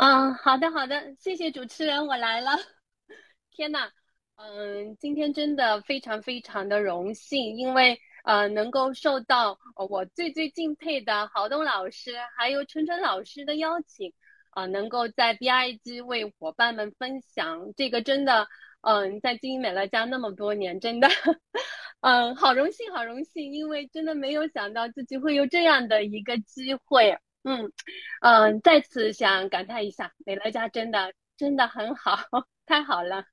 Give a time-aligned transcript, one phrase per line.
[0.00, 2.52] 嗯，好的好的，谢谢主持人，我来了。
[3.50, 3.90] 天呐，
[4.36, 9.58] 嗯，今天真的非常非常的荣幸，因为呃能够受到
[9.90, 14.10] 我最最敬佩的郝东老师还有春春老师的邀请，
[14.52, 18.48] 啊，能够在 BIG 为伙伴们分享这个真的，
[18.80, 21.08] 嗯，在经营美乐家那么多年，真的，
[22.00, 27.18] 嗯，好荣幸好荣幸，因为真的没有想到自己会有这样的一个机会。
[27.42, 27.72] 嗯，
[28.20, 32.18] 嗯，再次想感叹一下，美乐家真的真的很好，
[32.66, 33.24] 太好了，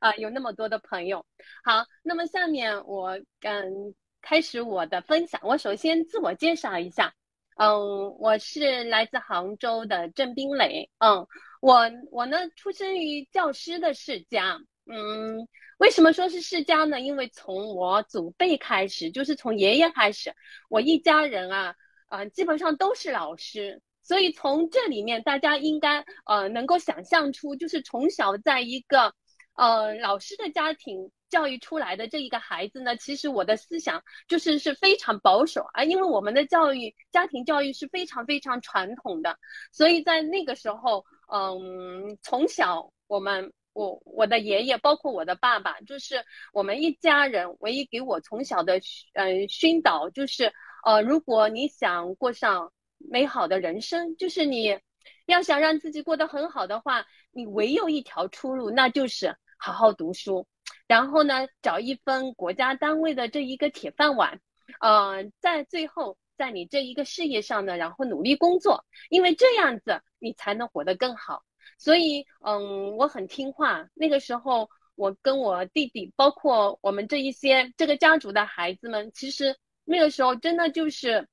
[0.00, 1.24] 啊，有那么多的朋友。
[1.64, 5.40] 好，那么下面我嗯开始我的分享。
[5.44, 7.14] 我首先自我介绍一下，
[7.56, 10.90] 嗯，我是来自杭州的郑冰磊。
[10.98, 11.26] 嗯，
[11.62, 14.60] 我我呢出生于教师的世家。
[14.86, 17.00] 嗯，为什么说是世家呢？
[17.00, 20.34] 因为从我祖辈开始，就是从爷爷开始，
[20.68, 21.74] 我一家人啊。
[22.14, 29.12] 啊，基本上都是老师，所以从这里面大家应该呃能够想象出，就是从小在一个
[29.56, 39.36] 呃老师的家庭教育出来的这一个孩子呢，其实我的思想就是是非常保守啊，因为我们的教育家庭教育是非常非常传统的，
[39.72, 48.80] 所以在那个时候，嗯，从小我们我我的爷爷包括我的爸爸，就是我们一家人唯一给我从小的
[49.14, 50.52] 嗯熏导就是。
[50.84, 54.78] 呃，如果你想过上美好的人生，就是你
[55.24, 60.46] 要想让自己过得很好的话，你唯有一条出路，那就是好好读书，
[60.86, 64.40] 然后呢，找一份国家单位的这一个铁饭碗，
[64.78, 71.42] 呃，在最后在你这一个事业上呢，然后努力工作，因为这样子你才能活得更好。
[71.78, 73.88] 所以，嗯，我很听话。
[73.94, 79.56] 那个时候，我跟我弟弟，包括我们这一些这个家族的孩子们，其实。
[79.84, 81.28] 那个时候真的就是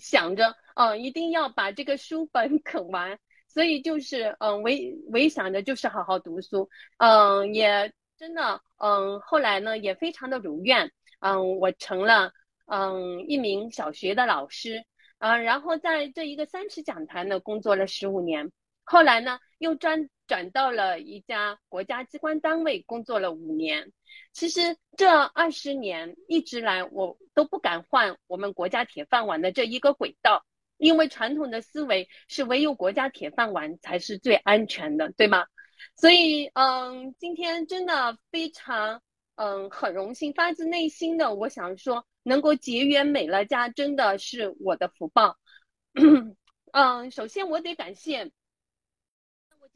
[0.00, 12.32] 想着，嗯，一定要把这个书本 啃完，所以就是，嗯，唯唯想着就是好好读书，嗯，也真的，嗯，后来呢也非常的如愿，嗯，我成了，
[12.66, 14.84] 嗯，一名小学的老师，
[15.18, 18.52] 嗯，然后在这一个三尺讲坛呢工作了十五年，
[18.84, 23.92] 后来呢又转转到了一家国家机关单位工作了五年。
[24.32, 30.44] 其实这二十年一直来，我都不敢换我们国家铁饭碗的这一个轨道，
[30.78, 35.46] 因为传统的思维是唯有国家铁饭碗才是最安全的，对吗？
[35.96, 39.02] 所以，嗯，今天真的非常，
[39.36, 45.36] 嗯，很荣幸，发自内心的，我想说，能够结缘美乐家，真的是我的福报。
[46.72, 48.30] 嗯，首先我得感谢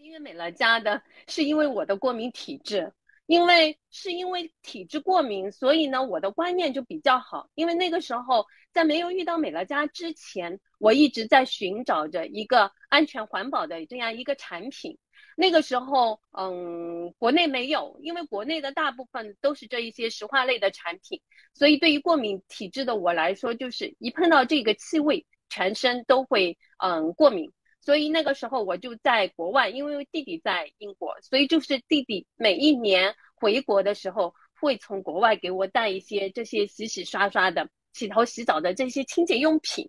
[0.03, 2.93] 因为美乐家的，是因为我的过敏体质。
[3.27, 7.49] 因为是因为体质过敏，所以呢，我的观念就比较好。
[7.55, 14.99] 因为那个时候在没有遇到美乐家之前，我一直在寻找着一个安全环保的这样一个产品。
[15.37, 21.21] 那个时候，嗯，国内没有，因为国内的大部分都是这一些石化类的产品，
[21.55, 27.49] 所以对于过敏体质的我来说，就是一碰到这个气味，全身都会嗯过敏。
[27.83, 39.89] 所以那个时候我就在国外，因为弟弟在英国，所以就是弟弟每一年回国的时候，会从国外给我带一些这些洗洗刷刷的、洗头洗澡的这些清洁用品。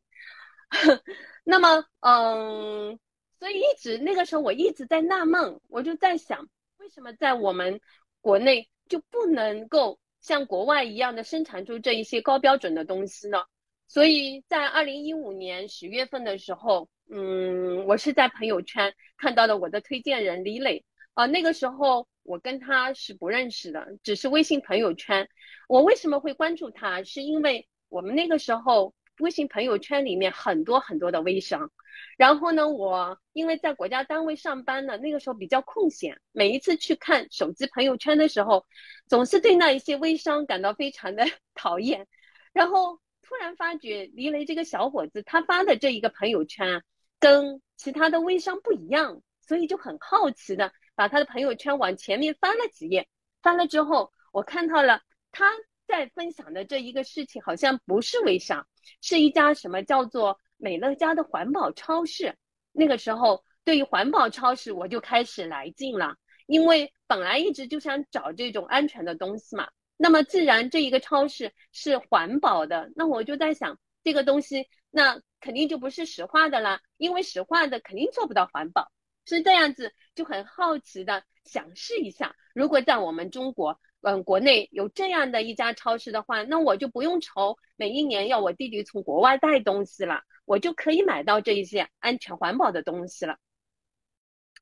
[1.43, 2.97] 那么，嗯，
[3.37, 6.47] 所以一直那个时候我一直在纳闷，我就在想，
[6.77, 7.81] 为什么在我们
[8.21, 13.43] 国内就不能够像国外一样的生产出这一些高标准的东西呢？
[13.89, 16.87] 所以在二零一五年十月份的时候。
[17.13, 25.27] 嗯，我是在朋友圈看到了我的推荐人李磊啊，那个时候我跟他是不认识的，只是微信朋友圈。
[25.67, 27.03] 我为什么会关注他？
[27.03, 31.69] 是因为我们那个时候微信朋友圈里面很多很多的微商，
[32.17, 38.65] 然后呢，我因为在国家单位上班呢，那个时候比较空闲，每一次去看手机朋友圈的时候，
[39.09, 42.07] 总是对那一些微商感到非常的 讨厌，
[42.53, 46.81] 然后突然发觉李雷这个小伙子他发的这一个朋友圈。
[47.21, 53.07] 跟其他的微商不一样，所以就很好奇的把他的朋友圈往前面翻了几页，
[53.41, 55.01] 翻了之后，我看到了
[55.31, 55.49] 他
[55.87, 58.67] 在分享的这一个事情，好像不是微商，
[59.01, 62.35] 是一家什么叫做美乐家的环保超市。
[62.71, 66.15] 那个时候，对于环保超市，我就开始来劲了，
[66.47, 69.69] 因为本来一直就想找这种安全的东西嘛。
[69.97, 74.65] 那么，既然这一个超市是环保的，那我就在想这个东西。
[74.89, 78.91] 那肯定就不是石化的啦，因为石化的肯定做不到环保，
[79.25, 93.37] 是这样子，就很好奇的想试一下，如果在我们中国，嗯，国内有这样的一家超市的话，那我就不用愁每一年要我弟弟从国外带东西了，我就可以买到这一些安全环保的东西了。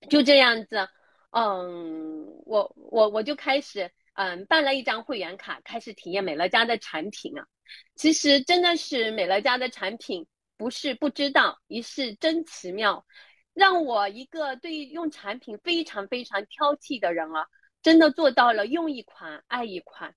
[0.10, 0.88] 就这样子，
[1.32, 7.46] 嗯，我我我就开始嗯办了一张会员卡，开始体验美乐家的产品啊。
[7.96, 10.26] 其实真的是美乐家的产品，
[10.60, 13.06] 不是不知道，一是真奇妙，
[13.54, 17.48] 让我一个对用产品非常非常挑剔的人啊，
[17.82, 20.14] 真的做到了用一款爱一款。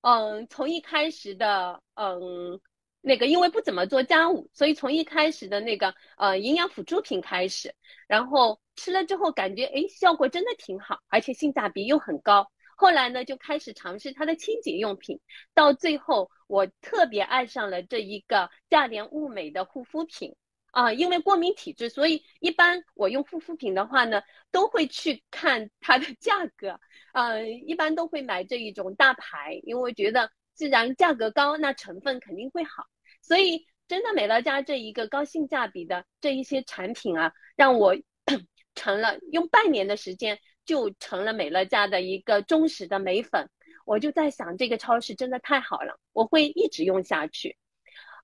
[0.00, 2.58] 嗯，从一开始的嗯。
[3.02, 7.72] 那个因为不怎么做家务，所以从一开始的那个呃营养辅助品开始，
[8.08, 12.50] 然后吃了之后感觉哎效果真的挺好，而且性价比又很高。
[12.76, 15.18] 后来呢就开始尝试它的清洁用品，
[15.54, 20.36] 到最后我特别爱上了这一个价廉物美的护肤品
[20.70, 20.92] 啊。
[20.92, 26.78] 因为过敏体质，所以一般我用护肤品的话呢，都会去看 它的价格，
[27.12, 32.84] 呃，一般都会买这一种大牌，因为觉得既然价格高，那成分肯定会好。
[33.22, 37.96] 所以，真的美乐家这一个高性价比的这一些产品啊，让我
[38.76, 43.48] 成了用半年的时间就成了美乐家的一个忠实的美粉。
[43.86, 47.56] 我就在想，这个超市真的太好了，我会一直用下去。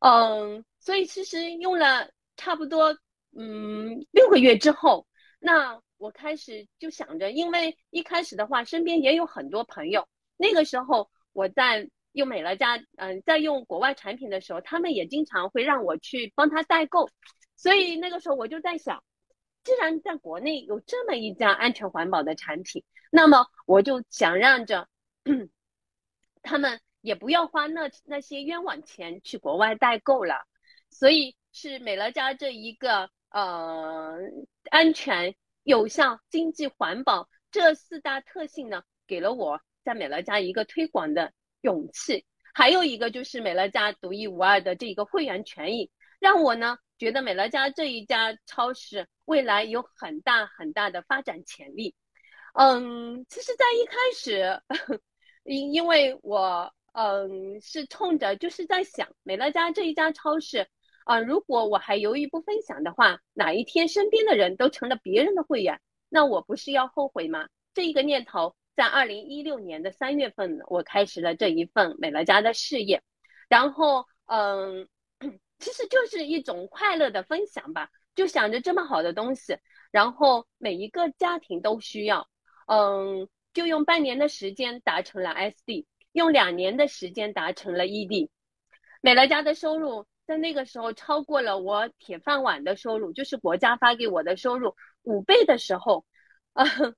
[0.00, 2.98] 嗯，所以其实用了差不多
[3.34, 5.06] 嗯六个月之后，
[5.38, 10.06] 那我开始就想着，因为一开始的话，身边也有很多朋友，
[10.36, 11.88] 那个时候我在。
[12.14, 17.08] 用美乐家，嗯，在用国外产品的时候，他们也经常会让我去帮他代购，
[17.56, 19.02] 所以那个时候我就在想，
[19.64, 24.88] 既然在国内有这么一家安全环保的产品，那么我就想让着
[26.42, 30.46] 他们也不要花那那些冤枉钱去国外代购了。
[30.90, 34.18] 所以是美乐家这一个呃
[34.70, 41.32] 安全、有效、经济、环保这四大特性呢，给了我在美乐家一个推广的。
[41.62, 51.96] 勇气，还有一个就是美乐家独一无二的这个会员权益，让我呢觉得美乐家这一家超市未来有很大很大的发展潜力。
[52.54, 54.62] 嗯，其实，在一开始，
[55.42, 60.68] 因因为我嗯是冲着就是在想美乐家这一家超市
[61.04, 67.48] 啊，如果我还犹豫不分享的话，哪一天身边的人都成了别人的会员，那我不是要后悔吗？
[67.74, 68.54] 这一个念头。
[68.76, 73.02] 在二零一六年的三月份，我开始了这一份美乐家的事业，
[73.48, 74.88] 然后，嗯，
[75.62, 79.56] 其实就是一种快乐的分享吧，就想着这么好的东西，
[79.90, 82.28] 然后每一个家庭都需要，
[82.66, 88.28] 嗯，就用半年的时间达成了 SD，用两年的时间达成了 ED，
[89.00, 96.04] 美乐家的收入在那个时候超过了我铁饭碗的收入，就是国家发给我的收入五倍的时候，
[96.52, 96.66] 嗯。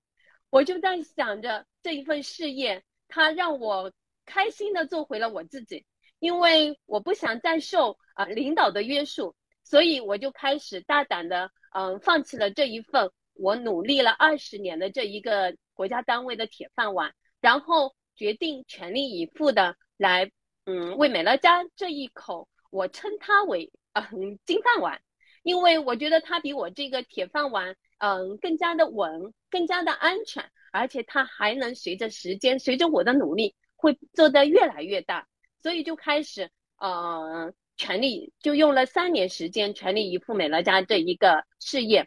[0.55, 3.93] 我就在想着这一份事业，它让我
[4.25, 5.85] 开心的做回了我自己，
[6.25, 17.13] 因为我不想再受啊领导的约束，所以我就开始大胆的嗯放弃了这一份我努力了二十年的这一个国家单位的铁饭碗，
[17.43, 20.31] 然后决定全力以赴的来
[20.65, 25.03] 嗯为美乐家这一口我称它为嗯金饭碗，
[25.43, 27.77] 因为我觉得它比我这个铁饭碗。
[27.99, 35.27] 嗯，更加的稳，更加的安全，而且它还能随着时间，随着我的努力，会做得越来越大。
[35.65, 42.07] 所以就开始，呃，全力就用了三年时间，全力以赴美乐家这一个事业。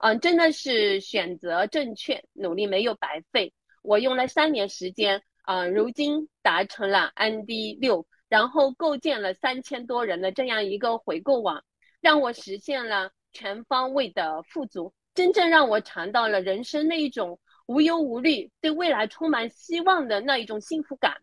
[0.00, 3.54] 嗯，真的是选择正确，努力没有白费。
[3.82, 11.64] 我用了三年时间，啊，如今达成了 ND 六，然后构建了三千多人的这样一个回购网，
[12.02, 14.92] 让我实现了全方位的富足。
[15.14, 21.16] 真正让我尝到了人生那一种无忧无虑、对未来充满希望的那一种幸福感。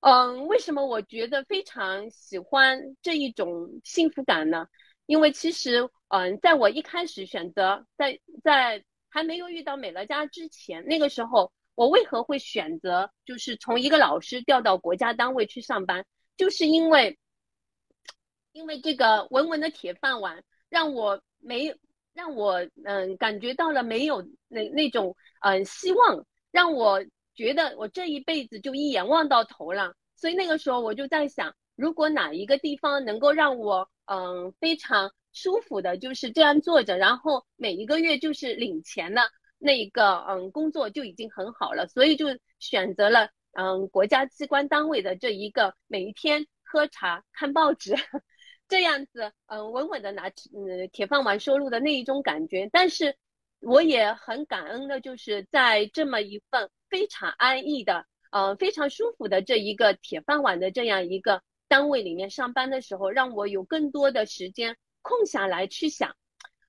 [0.00, 4.66] 嗯，为什么我觉得非常喜欢这一种幸福感呢？
[5.06, 16.04] 因为其实，嗯，在我一开始选择在在还没有遇到美乐家之前，那个时候我为何会选择就是从一个老师调到国家单位去上班，
[16.36, 17.18] 就是因为
[18.52, 21.74] 因为这个稳稳的铁饭碗让我没。
[22.12, 27.00] 让我嗯感觉到了没有那那种嗯希望，让我
[27.40, 29.94] 觉得我这一辈子就一眼望到头了。
[30.14, 39.22] 所以那个时候我就在想，如果哪一个地方能够让我嗯非常舒服的，就是这样坐着，然后每一个月就是领钱的
[39.58, 41.86] 那一个嗯工作就已经很好了。
[41.86, 42.26] 所以就
[42.58, 47.94] 选择了嗯国家机关单位的这一个每一天喝茶看报纸。
[48.68, 53.16] 这样子，嗯，稳稳的拿嗯铁饭碗收入的那一种感觉，但是
[53.60, 66.16] 我也很感恩的，就是在这么一份非常安逸的，呃，非常舒服的这一个铁饭碗的这样一个单位里面上班的时候，让我有更多的时间空下来去想，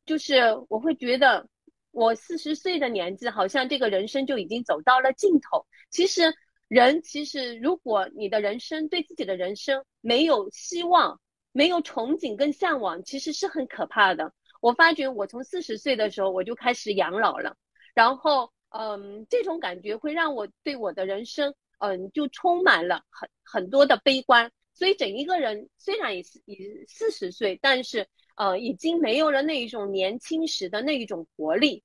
[0.05, 1.47] 就是我会觉得，
[1.91, 5.65] 我四十岁的年纪，好像这个人生就已经走到了尽头。
[5.89, 6.33] 其实，
[6.67, 11.19] 人其实，如果你的人生对自己的人生没有希望、
[11.51, 14.33] 没有憧憬跟向往，其实是很可怕的。
[14.61, 17.57] 我发觉，我从四十岁的时候我就开始养老了，
[17.93, 24.49] 然后，嗯，这种感觉会让我对我的人生，嗯，就充满了很很多的悲观。
[24.73, 28.07] 所以，整一个人虽然也是已四十岁，但是。
[28.37, 31.83] 呃，已经没有了那一种年轻时的那一种活力，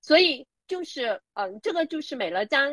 [0.00, 2.70] 所以就是，嗯，这个就是美乐家。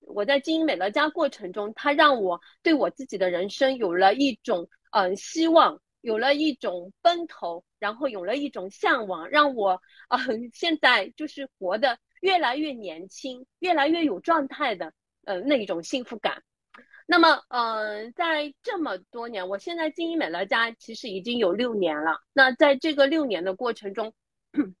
[0.00, 10.18] 我在经营美乐家过程中，它让我对我自己的人生有了一种，嗯，希望，有了一种奔头，然后有了一种向往，让我，嗯，
[10.52, 14.92] 现在就是活得越来越年轻，越来越有状态的，
[15.24, 16.42] 呃，那一种幸福感。
[17.06, 22.20] 那么，嗯，在这么多年，我现在经营美乐家其实已经有六年了。
[22.34, 24.12] 那在这个六年的过程中，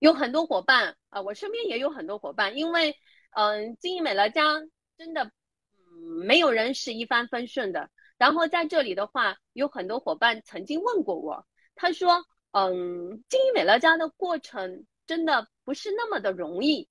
[0.00, 2.94] 有很多伙伴啊，我身边也有很多伙伴，因为，
[3.30, 4.60] 嗯，经营美乐家
[4.98, 7.88] 真的，嗯，没有人是一帆风顺的。
[8.18, 16.88] 然后在这里的话，有很多伙伴曾经问过我，他说，嗯，经营美乐家的过程真的不是那么的容易，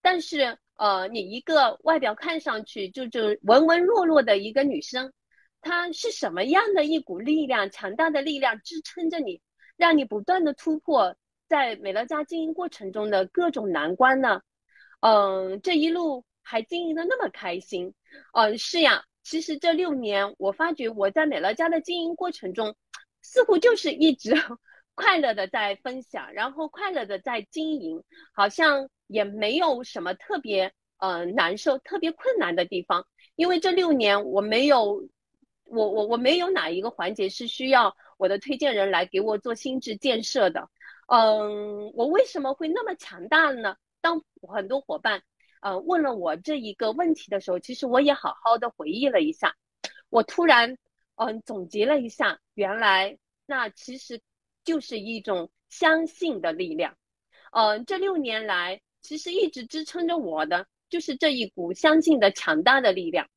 [0.00, 0.58] 但是。
[0.76, 5.12] 呃，你一个外表看上去就就文文弱弱的一个女生，
[5.60, 9.40] 她是什么样的一股力量，强大的力量支撑着你，
[9.76, 11.14] 让你不断的突破
[11.46, 14.40] 在美乐家经营过程中的各种难关呢？
[15.00, 17.94] 嗯，这一路还经营的那么开心。
[18.32, 22.74] 嗯，是呀，其实这六年我发觉我在美乐家的经营过程中，
[23.20, 24.34] 似乎就是一直
[24.94, 28.02] 快乐的在分享，然后快乐的在经营，
[28.32, 28.88] 好像。
[29.08, 35.06] 也没有什么特别呃难受、特别困难的地方，因为这六年我没有，
[35.64, 40.70] 我我我没有哪一个环节是需要我的推荐人来给我做心智建设的。
[41.08, 43.76] 嗯，我为什么会那么强大呢？
[44.00, 45.22] 当很多伙伴
[45.62, 49.56] 呃问了我这一个问题的时候，其实我也好好的回忆了一下，
[50.10, 50.76] 我突然
[51.16, 53.16] 嗯总结了一下，原来
[53.46, 54.20] 那其实
[54.62, 56.94] 就是一种相信的力量。
[57.52, 58.82] 嗯，这六年来。
[59.04, 63.28] 其实一直支撑着我的就是这一股相信的强大的力量。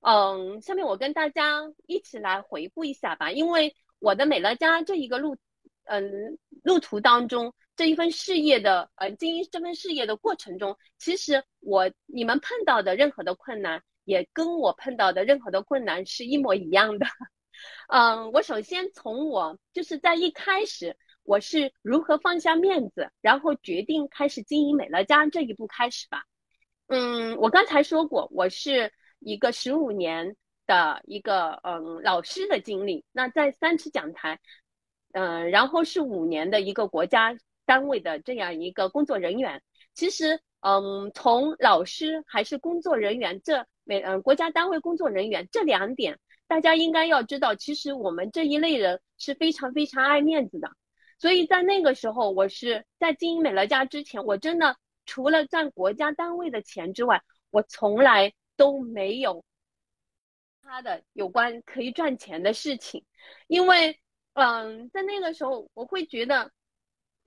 [0.00, 3.30] 嗯，下面我跟大家一起来回顾一下吧。
[3.30, 5.36] 因为我的美乐家这一个路，
[5.84, 17.06] 嗯，路途当中这一份事业的，呃，经营这份事业的过程中，其实我你们碰到的任何的困难，也跟我碰到的任何的困难是一模一样的。
[17.88, 20.96] 嗯，我首先从我就是在一开始。
[21.26, 26.22] 我是如何放下面子，然后决定开始经营美乐家这一步开始吧。
[26.88, 34.38] 嗯，我刚才说过，我是一个十五年的一个嗯老师的经历，那在三尺讲台，
[35.14, 39.62] 嗯，然后是五年的一个国家单位的这样一个工作人员。
[39.94, 46.18] 其实，嗯，从老师还是工作人员，这美嗯国家单位工作人员这两点，
[46.48, 50.68] 大家应该要知道，其实我们这一类人是非常非常爱面子的。
[51.20, 59.44] 所以在那个时候，我是在经营美乐家之前，我真的除了赚国家单位的钱之外，我从来都没有
[60.60, 63.04] 他的有关可以赚钱的事情。
[63.46, 64.00] 因为，
[64.34, 66.52] 嗯，在那个时候，我会觉得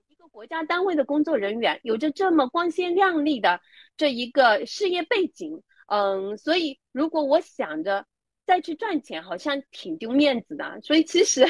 [0.08, 3.60] 一个国家单位的工作人员有着这么光鲜亮丽的
[3.96, 8.06] 这一个事业背景，嗯，所以如果我想着。
[8.48, 11.44] 再去赚钱好像挺丢面子的，所以其实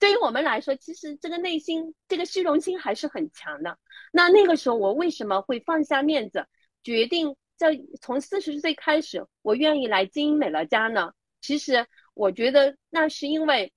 [0.00, 3.78] 对于我们来说，其实这个内心这个虚荣心还是很强的。
[4.10, 6.44] 那那个时候我为什么会放下面子，
[6.82, 11.12] 决定在从四十岁开始，我愿意来经营美乐家呢？
[11.40, 13.72] 其实我觉得那是因为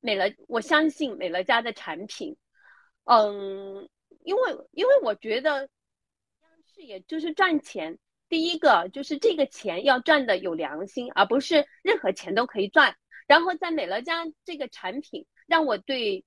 [0.00, 2.36] 美乐，我相信美乐家的产品，
[3.04, 3.88] 嗯，
[4.24, 5.68] 因为因为我觉得
[6.74, 7.98] 事业就是赚钱。
[8.28, 12.94] 第一个就是这个钱要赚的有良心，而不是任何钱都可以赚。
[13.26, 16.24] 然后在美乐家这个产品，让我对，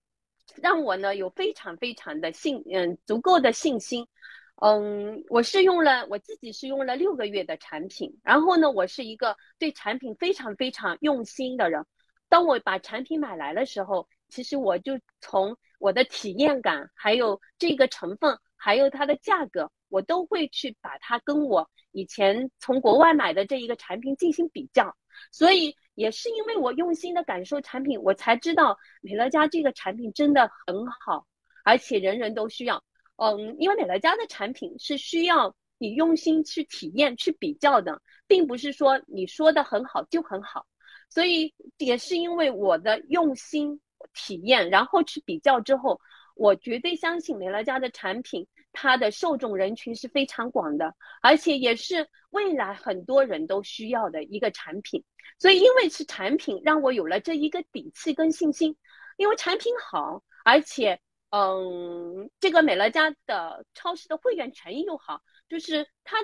[0.61, 4.05] 让我呢有非常非常的信，嗯，足够的信心。
[4.61, 11.85] 嗯，我是用了我自己是用了六个月的产品，然后呢，我是一个对产品非常非常用心的人。
[12.33, 19.71] 当我把产品买来的时候，其实我就从我的体验感，还有这个成分，还有它的价格。
[19.87, 24.95] 我都会去把它跟我以前从国外买的这一个产品进行比较，
[25.31, 31.27] 所以也是因为我用心的感受产品，我才知道美乐家这个产品真的很好，
[31.63, 32.83] 而且人人都需要。
[33.17, 40.65] 嗯，因为美乐家的产品是需要你用心去体验、去比较的，并不是说你说的很好就很好。
[41.13, 43.79] 所以也是因为我的用心
[44.15, 46.01] 体验，然后去比较之后，
[46.35, 55.03] 我绝对相信美乐家的产品，它的受众人群是非常广的，而且也是未来很多人都需要的一个产品。
[55.37, 58.75] 所以，因为是产品，让我有了这一个底气跟信心。
[59.17, 66.23] 因为产品好，而且，嗯，这个美乐家的超市的会员权益又好，就是它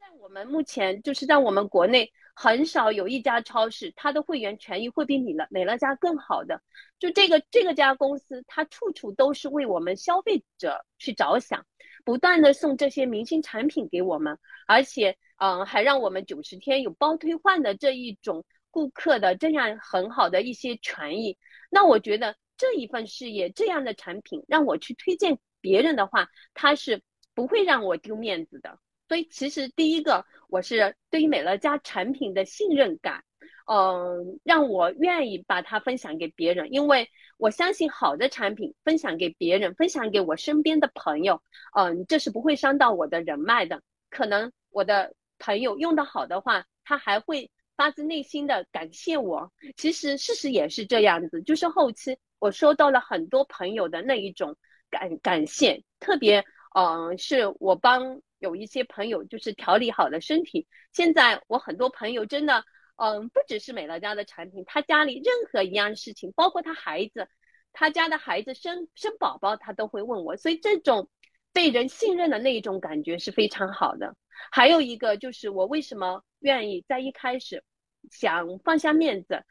[0.00, 2.10] 在我们目前，就是在我们国内。
[2.34, 6.62] 很少有一家超市，它的会员权益会比美乐美乐家更好的。
[6.98, 11.66] 就这个这个家公司，它处处都是为我们消费者去着想，
[12.04, 21.36] 不断的送这些明星产品给我们，而且，嗯，还让我们九十天有包退换的这一种顾客的这样很好的一些权益。
[21.70, 27.02] 那我觉得这一份事业，这样的产品让我去推荐别人的话，它是
[27.34, 28.78] 不会让我丢面子的。
[29.12, 33.22] 所以，其实第一个，我是对于美乐家产品的信任感，
[33.70, 41.42] 嗯，让我愿意把它分享给别人，因为我相信好的产品分享给别人，分享给我身边的朋友，
[41.76, 43.82] 嗯，这是不会伤到我的人脉的。
[44.08, 49.52] 可能我的朋友用的好的话，他还会发自内心的感谢我。
[49.76, 54.56] 其实事实也是这样子，就是后期我收到了很多朋友的那一种
[54.88, 56.42] 感感谢，特别，
[56.74, 58.22] 嗯，是我帮。
[58.42, 62.64] 有一些朋友就是调理好了身体，现在我很多朋友真的，
[62.96, 67.28] 嗯，不只是美乐家的产品，他家里任何一样事情，包括他孩子，
[67.72, 71.08] 他家的孩子生生宝宝，他都会问我，所以这种
[71.52, 74.16] 被人信任的那一种感觉是非常好的。
[74.50, 77.62] 还有一个就是我为什么愿意在一开始
[78.10, 79.44] 想放下面子，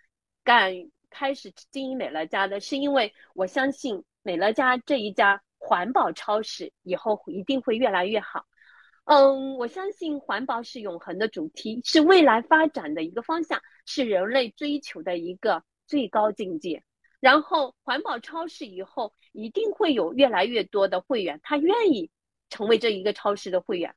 [0.43, 0.73] 敢
[1.09, 8.45] 开始经营美乐家的，是因为我相信美乐家这一家环保超市以后一定会越来越好。
[9.05, 16.83] 嗯，我相信环保是永恒的主题，是未来发展的一个方向，是人类追求的一个最高境界。
[17.19, 22.09] 然后，环保超市以后一定会有越来越多的会员，他愿意
[22.49, 23.95] 成为这一个超市的会员。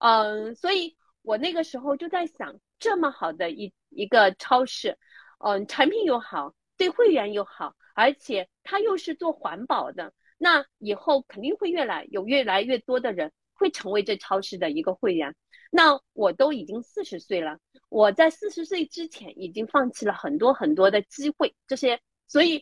[0.00, 4.98] 嗯，所以我那个时候就在想，这么好的一一个超市，
[5.38, 13.32] 嗯，产品又好，对会员又好，而且它又是做环保的，那以后肯定会越来有越来越多的人。
[13.62, 15.36] 会成为这超市的一个会员，
[15.70, 22.60] 那我都已经四十岁了，我在四十岁之前已经放弃了很多很多的机会，这些，所以，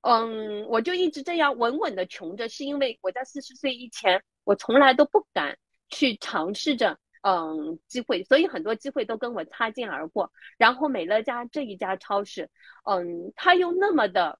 [0.00, 5.58] 嗯，我就一直这样稳稳的穷着，是因为我在四十岁以前，我从来都不敢
[5.90, 10.32] 去尝试着，嗯，机会，所以很多机会都跟我擦肩而过。
[10.56, 12.48] 然后美乐家这一家超市，
[12.84, 14.38] 嗯，它又那么的，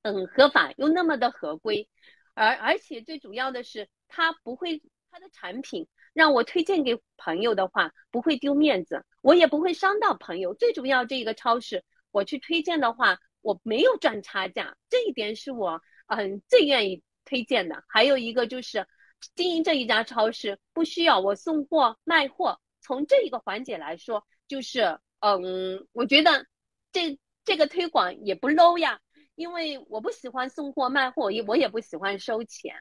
[0.00, 1.90] 嗯，合法又那么的合规，
[2.32, 4.80] 而而且最主要的是，它不会。
[5.14, 10.54] 他的产品让我推荐给朋友的话，不会丢面子，我也不会伤到朋友。
[10.54, 17.84] 最主要，这个超市我去推荐的话，我没有赚差价，这一点是我嗯最愿意推荐的。
[17.86, 18.88] 还有一个就是
[19.36, 26.44] 经营这一家超市不需要我送货卖货，从这一个环节来说，就是嗯，我觉得
[26.90, 28.98] 这这个推广也不 low 呀，
[29.36, 32.74] 因为我不喜欢送货卖货，也我也不喜欢收钱，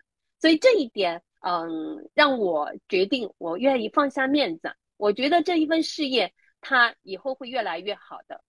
[0.44, 1.24] 所以这一点。
[1.46, 4.74] 嗯，让我决定，我愿意放下面子。
[4.96, 8.42] 我觉得这一份事业，它以后会越来越好的。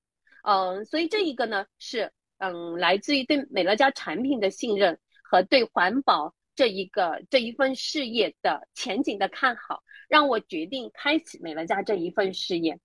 [0.45, 12.79] 嗯，所以这一个呢，是嗯，来自于对美乐家产品的信任和对环保这一个这一份事业的前景的看好，让我决定开启美乐家这一份事业。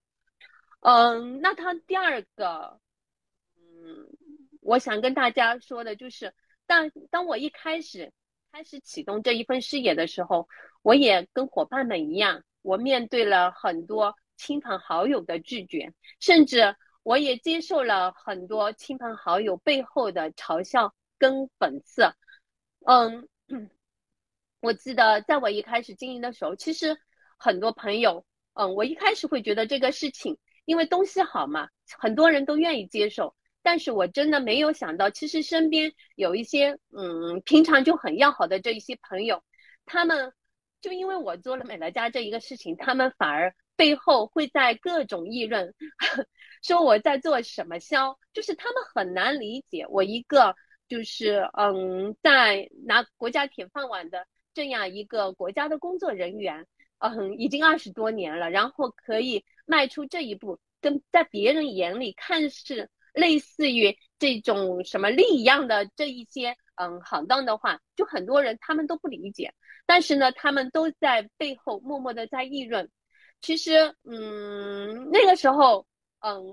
[0.82, 2.80] 嗯，那他第二个，
[3.58, 4.10] 嗯，
[4.62, 6.34] 我想跟大家说的就是，
[6.66, 8.12] 当当我一开始。
[8.52, 10.48] 开始启动这一份事业的时候，
[10.82, 22.12] 我也跟伙伴们一样，我面对了很多亲朋好友的拒绝，甚至我也接受了很多亲朋好友背后的嘲笑跟讽刺。
[22.86, 23.28] 嗯，
[24.62, 26.98] 我记得在我一开始经营的时候，其实
[27.38, 33.36] 很多朋友，嗯，我一开始会觉得这个事情，因为东西好嘛，很多人都愿意接受。
[33.62, 39.44] 但是我真的没有想到，其实身边有一些嗯，平常就很要好的这一些朋友，
[39.86, 40.34] 他们
[40.82, 45.74] 就因为我做了美乐家这一个事情，他们反而背后会在各种议论，
[46.64, 50.56] 说我在做什么销，就是他们很难理解我一个
[50.88, 56.66] 就是嗯，在拿国家铁饭碗的这样一个国家的工作人员，
[57.00, 62.90] 嗯，已经二十多年了，然后可以迈出这一步，跟在别人眼里看似。
[63.14, 69.54] 类似于这种什么力一样的这一些嗯行当的话，就很多人他们都不理解，
[69.86, 72.90] 但是呢，他们都在背后默默的在议论。
[73.42, 75.86] 其实，嗯，那个时候，
[76.20, 76.44] 嗯，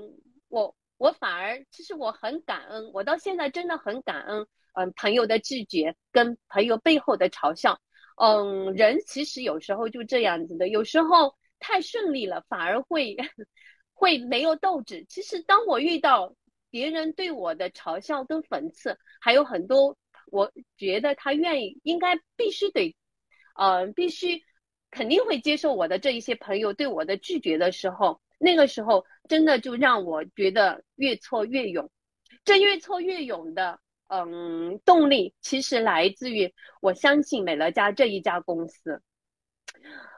[0.48, 7.80] 我我反而其实我很感恩，我到现在真的很感恩，嗯朋友的拒绝跟朋友背后的嘲笑。
[8.18, 13.16] 嗯，人其实有时候就这样子的，有时候太顺利了，反而会
[13.92, 15.04] 会没有斗志。
[15.08, 16.34] 其实当我遇到
[16.76, 19.96] 别人对我的嘲笑跟讽刺，还有很多，
[20.30, 22.94] 我觉得他愿意应该必须得，
[23.54, 24.42] 呃，必须
[24.90, 31.90] 肯定会接受我的这一些朋友对我的拒绝的时候，那个时候真的就让我觉得越挫越勇。
[32.44, 33.80] 这越挫越勇的。
[34.08, 39.02] 嗯，动力其实来自于我相信美乐家这一家公司。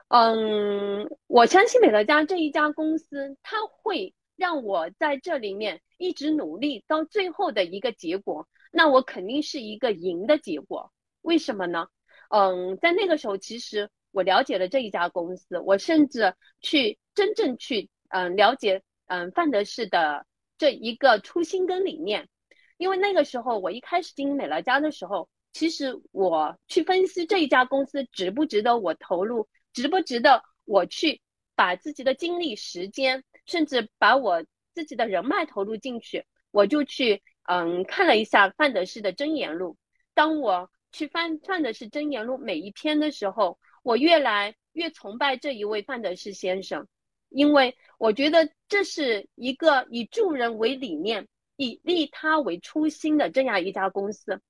[0.09, 10.93] 嗯，我相信美乐家这一家公司，它会让我在这里面一直努力到最后的一个结果，那我肯定是一个赢的结果。
[11.23, 11.89] 为什么呢？
[12.31, 20.25] 嗯，在那个时候，其实我了解了这一家公司，我甚至去真正去嗯了解嗯范德士的
[20.57, 22.29] 这一个初心跟理念。
[22.77, 31.21] 因为那个时候，我一开始经营美乐家的时候，其实我去分析这一家公司值不值得我投入，值不值得我去
[31.57, 39.77] 把自己的精力、时间，甚至把我自己的人脉投入进去，我就去嗯看了一下范德士的真言录。
[40.15, 46.87] 当我去翻范德士真言录每一篇的时候，我越来越崇拜这一位范德士先生，
[47.29, 51.27] 因为我觉得这是一个以助人为理念。
[51.61, 54.41] 以利他为初心的这样一家公司，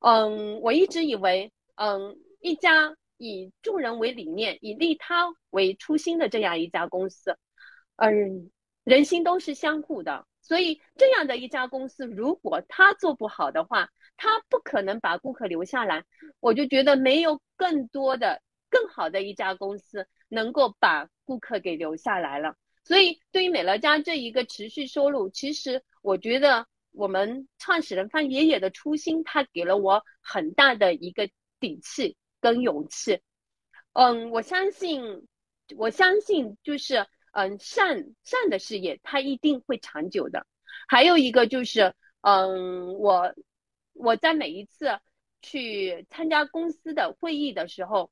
[0.00, 7.36] 嗯，我一直以为，嗯，一家以助人为理念、以利他为初心的这样一家公司，
[7.96, 8.50] 嗯，
[8.84, 16.04] 人心都是相互的，所以这样的一家公司，如果他做不好的话，他不可能把顾客留下来。
[16.40, 22.54] 我就觉得没有更多的、更好的一家公司能够把顾客给留下来了。
[22.84, 31.28] 所以，对于美乐家这一个持续收入，其实我觉得我们创始人范爷爷的初心，他给了我很大的一个
[31.58, 33.20] 底气跟勇气。
[33.94, 35.26] 嗯，我相信，
[35.76, 37.04] 我相信就是，
[37.36, 40.46] 嗯，善善的事业，它一定会长久的。
[40.88, 43.34] 还有一个就是，嗯，我
[43.92, 44.98] 我在每一次
[45.42, 48.10] 去参加公司的会议的时候，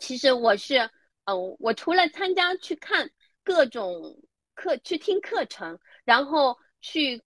[0.00, 0.90] 其实我是，
[1.24, 3.10] 嗯，我除了参加去看。
[3.44, 4.20] 各种
[4.54, 7.22] 课去听课程，然后去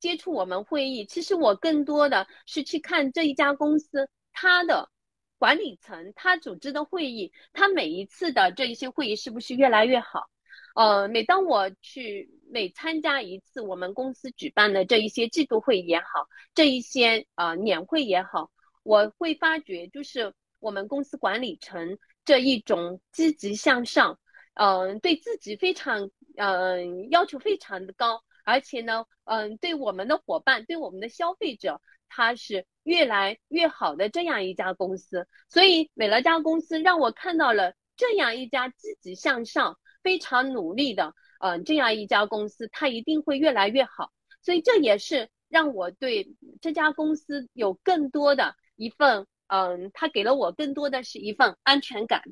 [0.00, 1.04] 接触我们会议。
[1.04, 4.90] 其实我更多的是去看这一家公司，它的
[5.36, 10.30] 管理层，它组织的会议，它每一次的这一些会议是不是越来越好？
[10.76, 18.50] 呃，每当我去每参加一次我们公司举办的这一些季度会也好，这一些呃年会也好，
[18.82, 24.18] 我会发觉就是我们公司管理层这一种积极向上。
[24.52, 35.26] 嗯，对自己非常嗯要求非常的高，而且呢，嗯，对我们的伙伴，对我们的消费者，它是越来越好的这样一家公司。
[35.48, 44.12] 所以美乐家公司让我看到了这样一家积极向上、非常努力的嗯这样一家公司，它一定会越来越好。
[44.40, 52.22] 所以这也是让我对这家公司有更多的一份嗯，它给了我更多的是一份安全感。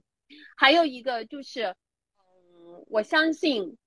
[0.56, 1.64] 还有一个就是。
[1.64, 1.74] 嗯
[2.88, 3.78] 我相信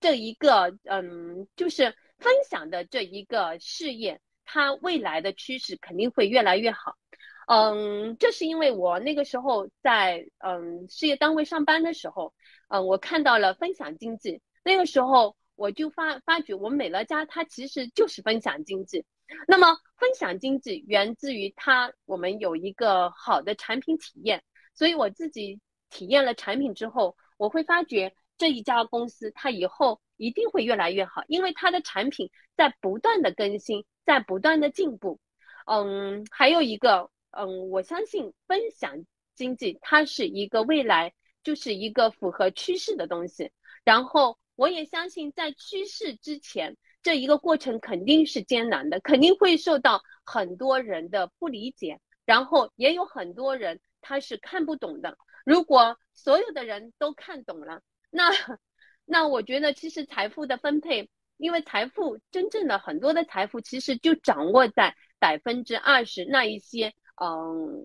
[0.00, 6.96] 这一个，嗯，就是分享的这一个事业，它未来的趋势肯定会越来越好。
[7.46, 12.32] 嗯，这是因为我那个时候在嗯事业单位上班的时候，
[12.68, 14.40] 嗯，我看到了分享经济。
[14.64, 19.04] 那个时候我就发发觉，我们美乐家它其实就是分享经济。
[19.48, 24.42] 那么分享经济源自于它，我们有一个好的产品体验。
[24.74, 28.14] 所以我自己体验了产品之后，我会发觉。
[28.38, 35.18] 这一家公司，它以后一定会越来越好，因为它的产品在不断的更新，在不断的进步。
[35.64, 43.50] 嗯，还有一个，嗯，我相信分享经济它是一个未来，就是一个符合趋势的东西。
[43.84, 55.18] 然后，我也相信在趋势之前，这一个过程肯定是艰难的，肯定会受到很多人的不理解，然后也有很多人他是看不懂的。
[55.44, 58.30] 如果所有的人都看懂了，那，
[59.04, 67.84] 那我觉得其实财富的分配，因为财富真正的很多的财富其实就掌握在百分之二十那一些，嗯，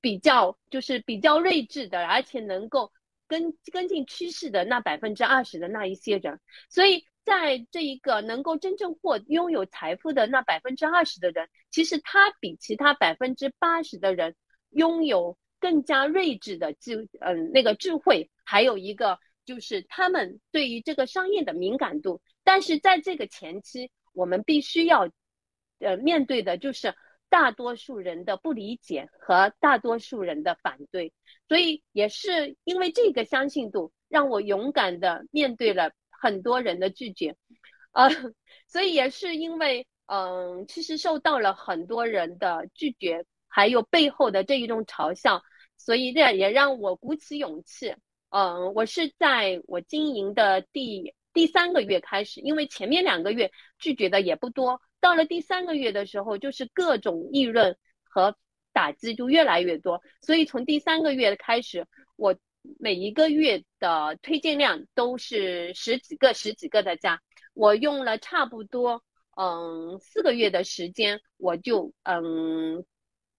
[0.00, 2.92] 比较就是比较睿智的，而且能够
[3.26, 6.40] 跟跟进趋势的那百分之二十的那一些人。
[6.68, 14.34] 所以在这一个能够真正获拥有财富的那百分之二十的人，其实他比其他百分之八十的人
[14.70, 19.18] 拥有更加睿智的智，嗯，那个智慧，还有一个。
[19.46, 25.08] 就是他们对于这个商业的敏感度，但是在这个前期，我们必须要，
[25.78, 26.92] 呃，面对的就是，
[27.36, 31.12] 大多数人的不理解和大多数人的反对，
[31.46, 37.36] 所以也是因为这个相信度，让我勇敢的面对了很多人的拒绝，
[37.92, 38.08] 呃，
[38.66, 45.42] 所以也是因为，嗯，其实受到了很多人的拒绝，还有背后的这一种嘲笑，
[45.76, 47.94] 所以这也让我鼓起勇气，
[48.30, 54.80] 嗯，我是在我经营的第第三个月开始，因为前面两个月拒绝的也不多。
[55.00, 58.34] 到了第三个月的时候，就是各种议论和
[58.72, 62.34] 打击就越来越多，所以从第三个月开始，我
[62.78, 67.20] 每一个月的推荐量都是十几个、十几个的加。
[67.52, 69.02] 我用了差不多
[69.36, 72.82] 嗯四个月的时间，我就嗯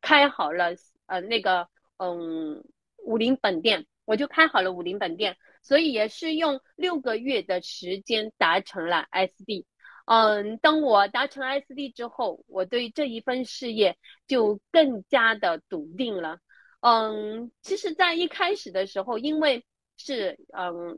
[0.02, 0.76] 开好了
[1.08, 2.64] 呃那个嗯
[3.04, 5.36] 武林本店，我就开好了武林本店，
[5.67, 9.65] 所以也是用六个月的时间达成了 SD。
[10.06, 16.39] 嗯，当我达成 SD 之后，我对这一份事业就更加的笃定了。
[16.80, 19.65] 嗯，其实，在一开始的时候，因为
[19.97, 20.97] 是嗯，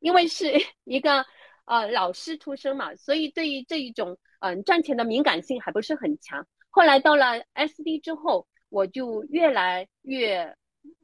[0.00, 0.52] 因为是
[0.84, 1.24] 一个
[1.64, 6.46] 呃老师出身嘛，所以对于这一种嗯赚钱的敏感性还不是很强。
[6.68, 10.54] 后来到了 SD 之后，我就越来越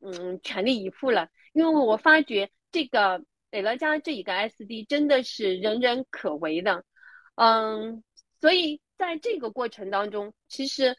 [0.03, 6.85] 嗯全力以赴了，因为我发觉这个美乐家这一个 SD 真的是人人可为的。
[7.37, 8.03] 嗯，
[8.41, 10.97] 所以在这个过程当中，其实，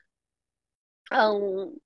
[1.12, 1.80] 嗯，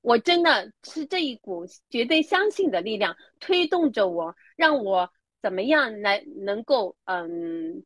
[0.00, 5.10] 我真的是这一股绝对相信的力量推动着我，让我
[5.42, 7.84] 怎么样来能够，嗯，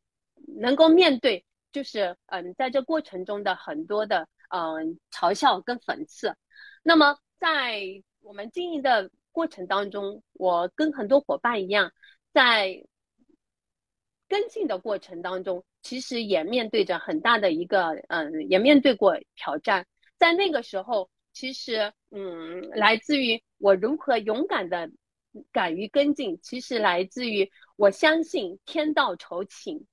[0.57, 6.35] 能够面对，就是嗯，在这过程中的很多的嗯嘲笑跟讽刺。
[6.83, 7.81] 那么在
[8.21, 11.91] 我们经营的过程当中，我跟很多伙伴一样，
[12.31, 12.85] 在
[14.29, 15.65] 跟进的过程当中。
[15.85, 19.85] 其实也面对着很大的一个，嗯，也面对过挑战。
[20.17, 24.89] 在那个时候，其实，嗯，来自于我如何勇敢的
[25.51, 29.85] 敢于跟进，其实来自于我相信天道酬勤。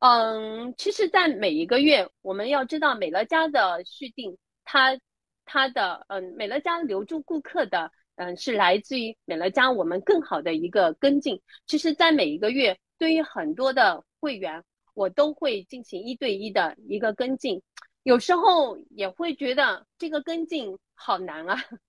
[0.00, 4.98] 嗯，其实，在每一个月，我们要知道美乐家的续订，它
[5.44, 11.40] 它的，嗯，美乐家留住顾客的，嗯，是来自于美乐家我们更好的一个跟进。
[11.66, 14.62] 其实，在每一个月，对于很多的会员。
[14.92, 17.62] 我都会进行一对一的一个跟进，
[18.02, 21.56] 有时候也会觉得这个跟进好难啊。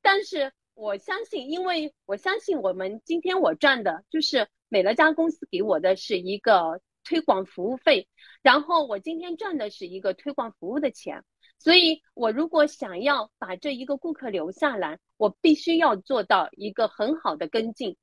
[0.00, 8.08] 但是我相信，因为我相信我们今天我赚的就是美乐家公司给我的是一个推广服务费，
[8.42, 11.22] 然后我今天赚的是一个推广服务的钱，
[11.58, 17.96] 所以我如果想要把这一个顾客留下来，我必须要做到一个很好的跟进。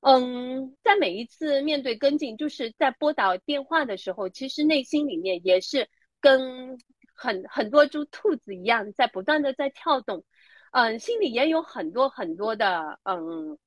[0.00, 5.88] 嗯，在每一次面对跟进，就是在拨打电话的时候，其实内心里面也是
[6.20, 6.78] 跟
[7.14, 10.24] 很很多只兔子一样，在不断的在跳动，
[10.72, 13.58] 嗯，心里也有很多很多的嗯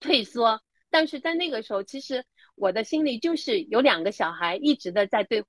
[0.00, 0.60] 退缩。
[0.90, 2.24] 但是在那个时候，其实
[2.56, 5.48] 我的心里就是有两个小孩一直的在对话，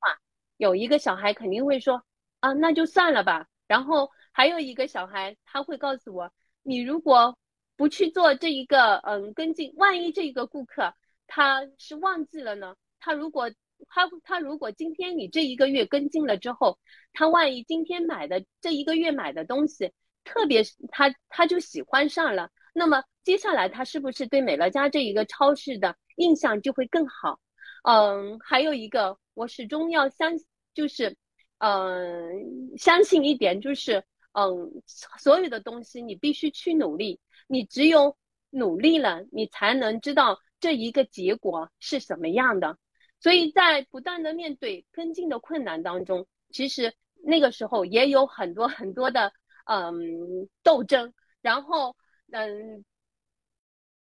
[0.57, 2.03] 有一个小孩肯定会说
[2.41, 3.47] 啊，那就算了吧。
[3.67, 7.37] 然后还有一个小孩他会告诉我，你如果。
[7.77, 10.93] 不去做这一个嗯跟进，万一这一个顾客
[11.25, 12.75] 他是忘记了呢？
[12.99, 13.49] 他如果
[13.87, 16.77] 他他如果今天你这一个月跟进了之后，
[17.11, 19.91] 他万一今天买的这一个月买的东西，
[20.23, 27.39] 特别是他他就喜欢上了，那么接下来他是不是对美乐家这一个超市的印象就会更好？
[27.83, 30.33] 嗯，还有一个我始终要相
[30.75, 31.17] 就是
[31.63, 37.19] 嗯相信一点就是嗯所有的东西你必须去努力。
[37.47, 38.17] 你只有
[38.49, 42.77] 努力了，你才能知道这一个结果是什么样的。
[43.19, 46.93] 所以在不断的面对跟进的困难当中，其实
[47.23, 49.31] 那个时候也有很多很多的
[49.65, 51.13] 嗯斗争。
[51.41, 51.95] 然后
[52.31, 52.85] 嗯，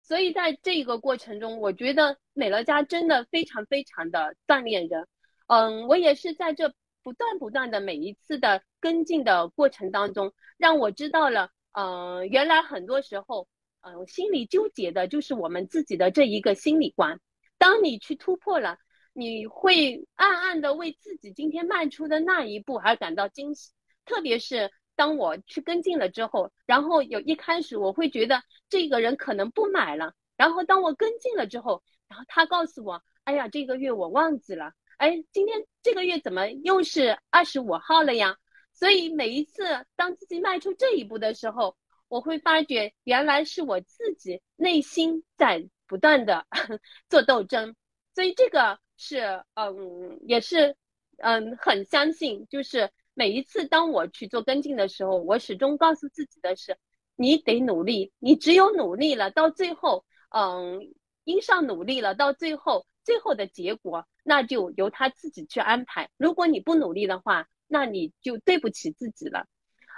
[0.04, 5.08] 所以在这个过程中，我觉得美乐家真的非常非常的锻炼人。
[5.48, 11.50] 嗯，我也是在这不断不断的每一次的跟进的过程当中，让我知道了。
[11.74, 13.48] 嗯，原来很多时候，
[13.82, 17.20] 嗯，心里纠结的就是我们自己的这一个心理关。
[17.58, 18.78] 当你去突破了，
[19.14, 23.72] 你会暗暗的为自己今天迈出的那一步而感到惊喜。
[24.04, 38.38] 特别是当我去跟进了之后，然后有一开始我会觉得这个人可能不买了，然后当我跟进了之后，然后他告诉我，哎呀，这个月我忘记了，哎，今天这个月怎么又是二十五号了呀？
[38.72, 39.64] 所以每一次
[39.96, 41.76] 当自己迈出这一步的时候，
[42.08, 46.46] 我会发觉原来是我自己内心在不断的
[47.10, 47.76] 做斗争。
[48.14, 50.76] 所以这个是嗯，也是
[51.18, 52.92] 嗯，很相信，就是。
[53.14, 56.78] 每一次当我去做跟进的时候，我始终告诉自己的是，
[57.18, 60.94] 你得努力，你只有努力了，到最后，嗯，
[61.26, 66.10] 因上努力了，到最后，最后的结果那就由他自己去安排。
[66.18, 69.46] 如果你不努力的话，那你就对不起自己了。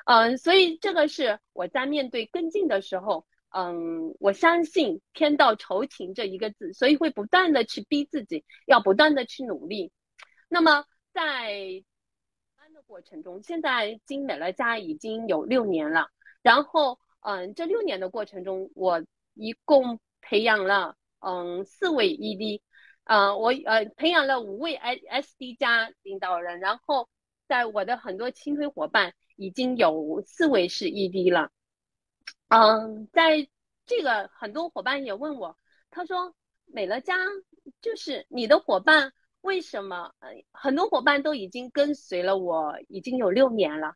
[0.05, 9.91] 嗯，所以这个是我在面对跟进的时候，嗯，我相信天道酬勤这一个字，所以会不断的去逼自己，要不断的去努力。
[10.49, 11.83] 那么在
[12.57, 16.09] 班的过程中，现在进美乐家已经有六年了，
[16.41, 19.03] 然后嗯，这六年的过程中，我
[19.35, 22.61] 一共培养了嗯四位 ED，
[23.05, 25.01] 呃，我呃培养了五位 S
[25.37, 27.09] SD 加领导人，然后
[27.47, 29.13] 在我的很多青推伙伴。
[29.35, 31.49] 已经有四位是 ED 了，
[32.49, 33.47] 嗯，在
[33.87, 35.57] 这个很多伙伴也问我，
[35.89, 36.35] 他说
[36.67, 37.17] 美乐家
[37.81, 39.11] 就是你的伙伴，
[39.41, 40.13] 为什么？
[40.51, 43.95] 很多伙伴都已经跟随了我已经有六年了，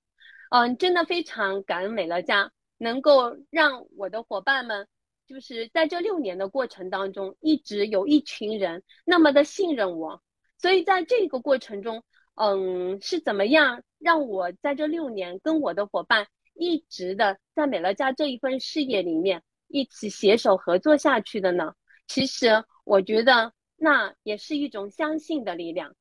[0.50, 4.88] 嗯，真的非常感恩美乐家能够让我的伙伴们，
[5.28, 10.22] 就是在这六年的过程当中，一直有一群人那么的信任我，
[10.58, 12.04] 所以在这个过程中。
[12.40, 21.74] 嗯，是怎么样让我在这六年跟我的伙伴一直的在美乐家这一份事业里面一起携手合作下去的呢？
[22.06, 25.96] 其实我觉得那也是一种相信的力量，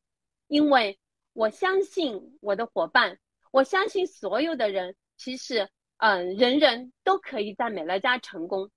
[0.47, 0.99] 因为
[1.33, 3.19] 我相信我的伙伴，
[3.51, 8.71] 我相信所有的人，其实嗯，人人都可以在美乐家成功。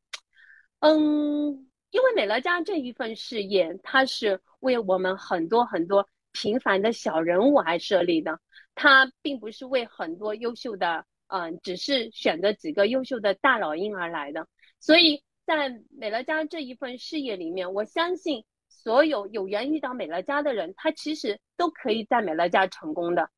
[0.80, 6.08] 嗯，因为美乐家这一份事业，它是为我们很多很多。
[6.32, 8.40] 平凡的小人物而设立的，
[8.76, 14.48] 它并不是为很多优秀的，嗯，只是选择几个优秀的大老鹰而来的。
[14.80, 23.32] 所以在美乐家这一份事业里面，我相信所有有缘遇到美乐家的人，他其实都可以在美乐家成功的。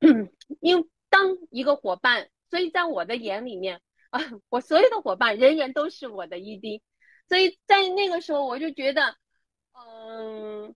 [0.60, 6.80] 因当一个伙伴，所以在我的眼里面啊， 我所有的伙伴人人都是我的 ED，
[7.28, 9.16] 所以在那个时候我就觉得，
[9.74, 10.74] 嗯。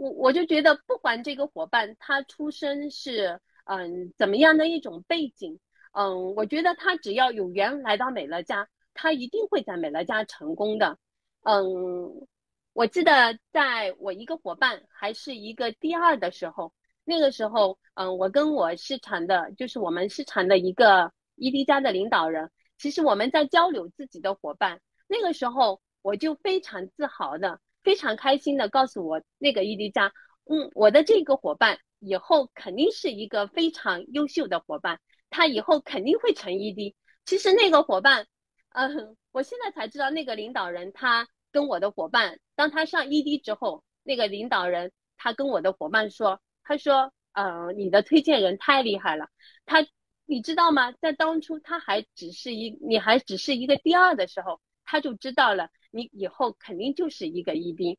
[0.00, 5.58] 我我就觉得，不管这个伙伴他出身是嗯怎么样的一种背景，
[5.90, 10.96] 嗯，我觉得他只要有缘来到美乐家，他一定会在美乐家成功的。
[11.42, 12.28] 嗯，
[12.74, 16.72] 我记得在我一个伙伴还是一个第二的时候，
[17.04, 27.60] 那个时候，嗯，我跟我市场的，就是我们市场的一个 ED 家的领导人，其实我们在交流自己的伙伴，那个时候我就非常自豪的。
[27.84, 30.12] 非常开心的告诉我那个 ED 家，
[30.44, 36.94] 嗯，我的这个伙伴以后肯定是一个非常优秀的伙伴，他以后肯定会成 ED。
[37.24, 38.26] 其实那个伙伴，
[38.70, 49.28] 嗯，我现在才知道那个领导人他跟我的伙伴，当他上 ED 之后，那个领导人他跟我的伙伴说，他说，嗯，你的推荐人太厉害了，
[49.64, 49.86] 他，
[50.30, 50.92] 你知道吗？
[50.92, 55.70] 在当初他还只是一，你还只是一个第二的时候，他就知道了。
[55.90, 57.96] 你以后肯定就是一个一兵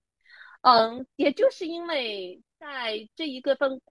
[0.61, 3.81] 嗯，也就是因为在这一个份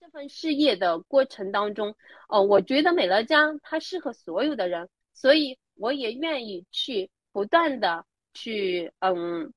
[0.00, 1.94] 这份事业的过程当中，
[2.28, 9.54] 哦，我觉得美乐家它适合所有的人，所以我也愿意去不断的去，嗯，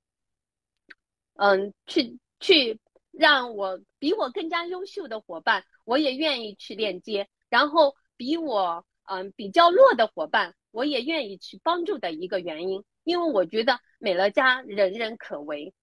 [1.33, 12.83] 嗯，去去让我比我更加优秀的伙伴，我也愿意去链接，然后比我嗯比较弱的伙伴，我也愿意去帮助的一个原因。
[13.03, 15.73] 因为我觉得美乐家人人可为，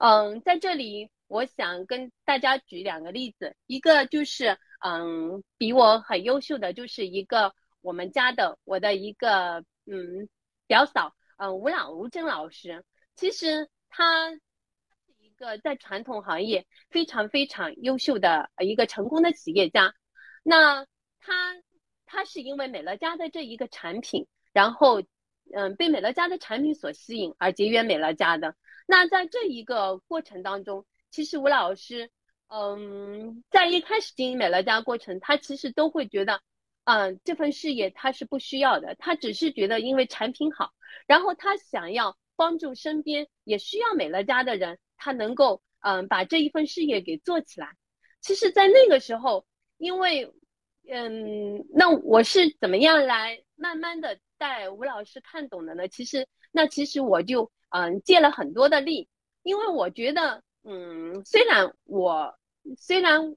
[0.00, 10.28] 嗯，在这里我想跟大家举两个例子，一个就是嗯，比我很优秀的就是一个我们家的我的一个嗯
[10.66, 14.40] 表嫂，嗯吴老吴珍老师，其实他是
[15.20, 19.94] 一个在传统行业非常非常优秀的一个成功的企业家，
[20.42, 20.84] 那
[21.20, 21.54] 他
[22.12, 25.02] 他是因为美乐家的这一个产品，然后。
[25.54, 28.54] 嗯，被美乐家的产品所吸引而结缘美乐家的。
[28.86, 32.10] 那在这一个过程当中，其实吴老师，
[32.48, 36.40] 嗯，在一开始经营美乐家过程，他其实都会觉得，
[36.84, 40.72] 嗯，这份事业他是不需要的，他只是觉得因为产品好，
[41.06, 47.76] 然后他想要帮助身边也需要美乐家的人，他能够嗯把这一份事业给做起来。
[48.22, 49.44] 其实，在那个时候，
[49.76, 50.32] 因为，
[50.88, 54.18] 嗯，那我是怎么样来慢慢的。
[54.38, 59.08] 带吴老师看懂的呢，其实那其实我就嗯借了很多的力，
[59.44, 62.36] 因为我觉得嗯虽然我
[62.76, 63.36] 虽然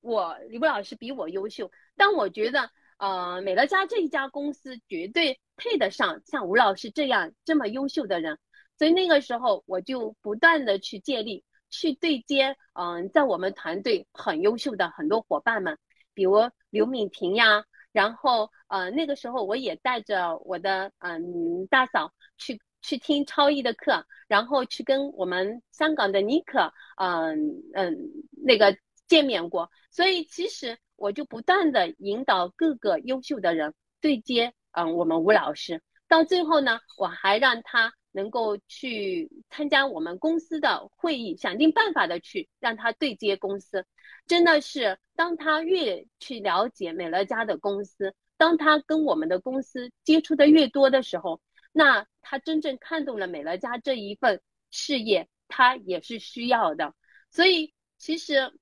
[0.00, 8.38] 我李吴老师比我优秀，但我觉得呃美乐家这一家公司绝对配得上像吴老师这样这么优秀的人，
[8.78, 15.76] 所以那个时候我就不断的去借力，去对接嗯在我们团队很优秀的很多伙伴们，
[16.14, 16.36] 比如
[16.70, 27.96] 刘敏婷呀，然后呃那个时候我也带着我的嗯大嫂去去听超艺的课，然后去跟我们香港的尼克嗯嗯
[28.30, 37.92] 那个见面过，所以其实我就不断的引导各个优秀的人对接嗯我们吴老师，到最后呢我还让他。
[38.14, 43.84] 能够去参加我们公司的会议，想尽办法的去让他对接公司，
[44.26, 51.40] 真的是当他越去了解美乐家的公司，当他跟我们的公司接触的越多的时候，
[51.72, 54.40] 那他真正看懂了美乐家这一份
[54.70, 56.94] 事业，他也是需要的。
[57.32, 58.52] 所以其实，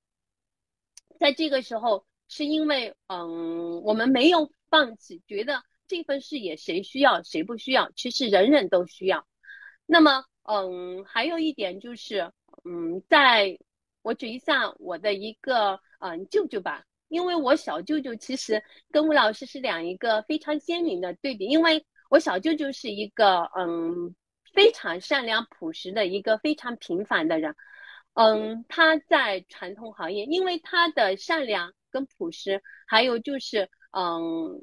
[1.19, 9.27] 在这个时候，是因为嗯，我们没有放弃，觉得这份事业谁需要谁不需要，其实人人都需要。
[9.93, 12.31] 那么，嗯，还有一点就是，
[12.65, 13.55] 嗯，在
[14.01, 24.15] 我举一下我的一个嗯舅舅吧，因为我小舅舅其实跟吴老师是两一个非常鲜明的对比，因为我小舅舅是一个嗯
[24.51, 27.55] 非常善良朴实的一个非常平凡的人，
[28.15, 34.59] 嗯，他在传统行业，因为他的善良跟朴实，还有就是嗯。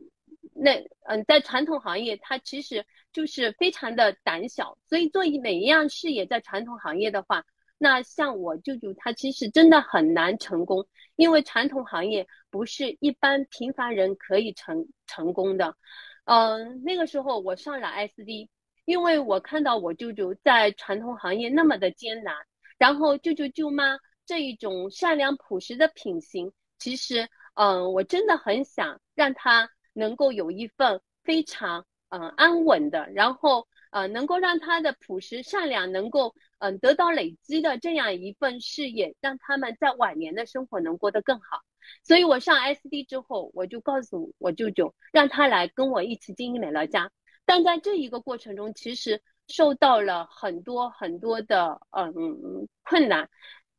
[0.52, 0.72] 那
[1.04, 7.44] 嗯，在传统行业，他其实就是非常的胆小，所以做每一样事业在传统行业的话，
[7.78, 10.86] 那像我舅舅他其实真的很难成功，
[11.16, 15.76] 因为传统行业不是一般平凡人可以成成功的。
[16.24, 18.48] 嗯，那个时候我上了 SD，
[18.84, 22.34] 因为我看到我舅舅在传统行业那么的艰难，
[22.78, 29.68] 然后舅舅舅妈这一种善良朴实的品行，其实嗯，我真的很想让他。
[29.92, 41.60] 能够有一份非常嗯安稳的，然后呃能够让他的朴实善良能够嗯得到累积的这样一份事业，让他们在晚年的生活能过得更好。
[42.04, 47.10] 所以我上 SD 之后，我就告诉我舅舅，让他来跟我一起经营美乐家。
[47.46, 53.28] 但在这一个过程中，其实受到了很多很多的嗯困难，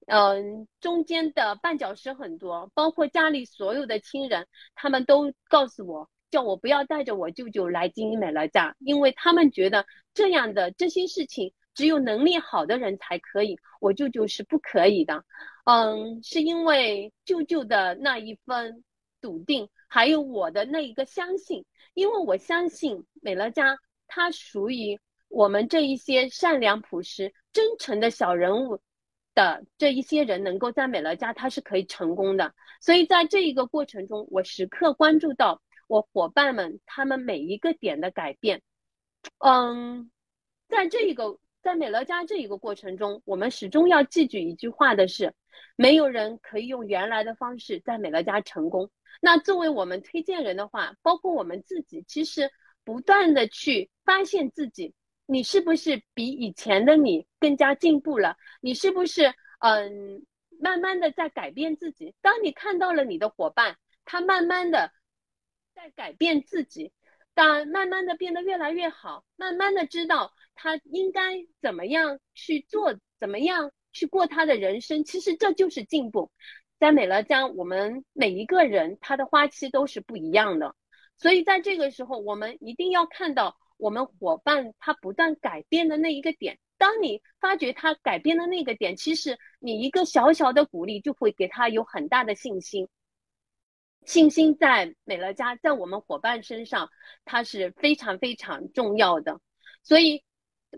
[0.08, 6.10] 嗯中间的绊脚石很多，包括家里所有的亲人，他们都告诉我。
[6.32, 15.26] 叫我不要带着我舅舅来经营美乐家，因为他们觉得这样的这些事情只有能力好的人才可以，我舅舅是不可以的。
[15.66, 18.84] 嗯，是因为舅舅的那一份
[19.20, 23.78] 笃定，还有我的那一个相信，因为我相信美乐家
[24.08, 28.80] 它属于我们这一些善良朴实、真诚的小人物
[29.36, 32.54] 的这一些人，能够在美乐家它是可以成功的。
[32.80, 35.62] 所以在这一个过程中，我时刻关注到。
[35.92, 38.62] 我伙伴们，他们每一个点的改变，
[39.40, 40.10] 嗯，
[40.70, 45.34] 在这一个在美乐家这一个过程中，我们始终要记住一句话的是，
[45.76, 48.90] 没有人可以用原来的方式在美乐家成功。
[49.20, 52.50] 那作为我们推荐人的话，包括我们自己，其实
[52.86, 54.94] 不断的去发现自己，
[55.26, 58.38] 你是不是比以前的你更加进步了？
[58.62, 60.26] 你是不是嗯，
[60.58, 62.16] 慢慢的在改变自己？
[62.22, 63.76] 当你看到了你的伙伴，
[64.06, 64.90] 他慢慢的。
[65.74, 66.92] 在改变自己，
[67.34, 75.04] 但慢慢的变得越来越好，慢慢的知道他应该怎么样去做，怎么样去过他的人生。
[75.04, 76.32] 其实这就是进步。
[76.80, 80.76] 在美乐家，我们每一个人他的花期都是不一样的，
[81.18, 86.60] 所以在这个时候，我们一定要看到我们伙伴他不断改变的那一个点。
[86.78, 92.88] 当你发觉他改变的那个点，其实你一个小小的鼓励就会给他有很大的信心。
[94.06, 96.90] 信心在美乐家，在我们伙伴身上，
[97.24, 99.40] 它是非常非常重要的。
[99.84, 100.24] 所以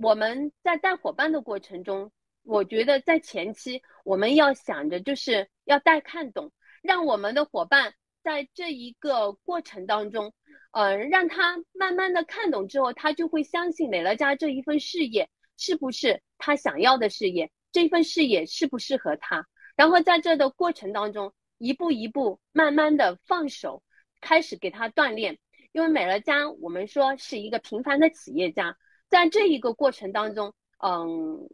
[0.02, 2.12] 我们在带伙伴的过程中，
[2.44, 6.52] 我觉得在前期我们要想着就是要带看懂，
[6.82, 7.94] 让我们的伙伴
[8.24, 10.34] 在这一个过程当中，
[10.72, 19.48] 呃，让他慢慢的看懂之后，他就会相信美乐家这一份事业是不是他想要的事业，这份事业适不适合他。
[19.78, 21.34] 然后在这的过程当中。
[21.64, 23.82] 一步一步，慢慢的放手，
[24.20, 25.40] 开始给他锻炼。
[25.72, 31.50] 因为美乐家，我们说是一个平凡的企业家，在这一个过程当中，嗯，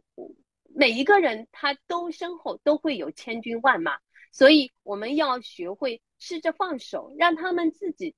[0.74, 4.00] 每一个人他都身后都会有千军万马，
[4.32, 8.16] 所以我们要学会试着放手，让他们自己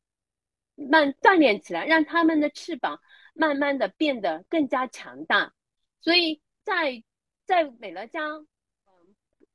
[0.74, 2.98] 慢锻炼起来，让他们的翅膀
[3.34, 5.52] 慢慢的变得更加强大。
[6.00, 7.04] 所以在
[7.44, 8.46] 在美乐家，嗯，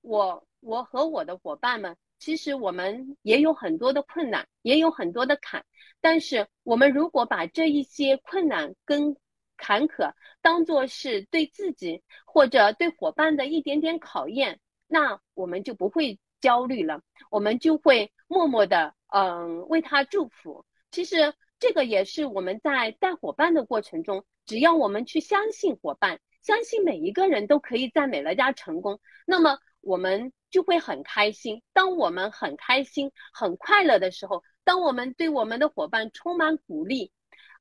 [0.02, 1.98] 我我和我的伙伴们。
[2.20, 5.66] 其实我们也有很多的困难，也有很多的坎，
[6.02, 9.16] 但是我们如果把这一些困难跟
[9.56, 20.66] 坎坷当做是对自己或者对伙伴的一点点考验，那我们就不会焦虑了，我们就会默默的嗯，为他祝福。
[20.92, 31.62] 其实这个也是我们在带伙伴的过程中，只要我们去相信伙伴，相信每一个人都可以在美乐家成功，那么我们就会很开心。
[31.74, 37.12] 当我们很开心、很快乐的时候，当我们对我们的伙伴充满鼓励，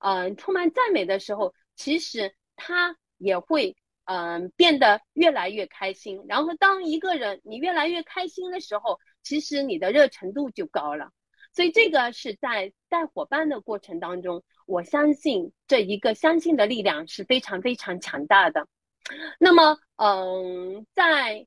[0.01, 6.24] 嗯，充满赞美的时候，其实他也会嗯变得越来越开心。
[6.28, 11.11] 然后，当一个人你越来越开心的时候，其实你的热程度就高了。
[11.53, 18.68] 所以，这个是在带伙伴的过程当中，我相信这一个相信的力量是非常非常强大的。
[19.39, 21.47] 那么，嗯，在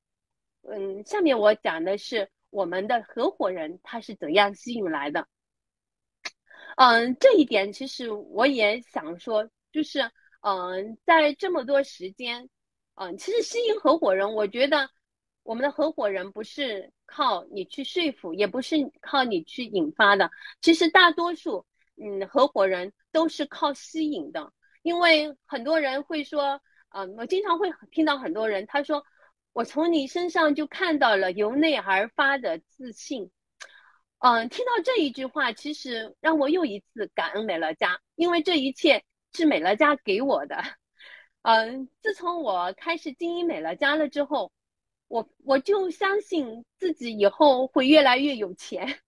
[0.64, 5.28] 嗯下面我讲的是我们的合伙人他是怎样吸引来的。
[6.78, 9.99] 嗯，这一点其实我也想说，就是
[10.41, 12.49] 嗯，在这么多时间，
[12.95, 14.89] 嗯，其实吸引合伙人，我觉得
[15.43, 20.30] 我们的合伙人不是靠你去说服，也不是靠你去引发的，
[20.62, 21.66] 其实大多数
[22.01, 24.53] 嗯合伙人都是靠吸引的，
[24.84, 29.03] 因为很多人会说，嗯，我经常会听到很多人他说，
[29.54, 33.32] 我从你身上就看到了由内而发的自信。
[34.20, 40.62] 嗯，听到这一句话，其实让我又一次感恩美乐家，因为这一切是美乐家给我的。
[41.41, 44.52] 嗯，自从我开始经营美乐家了之后，
[45.08, 49.00] 我我就相信自己以后会越来越有钱。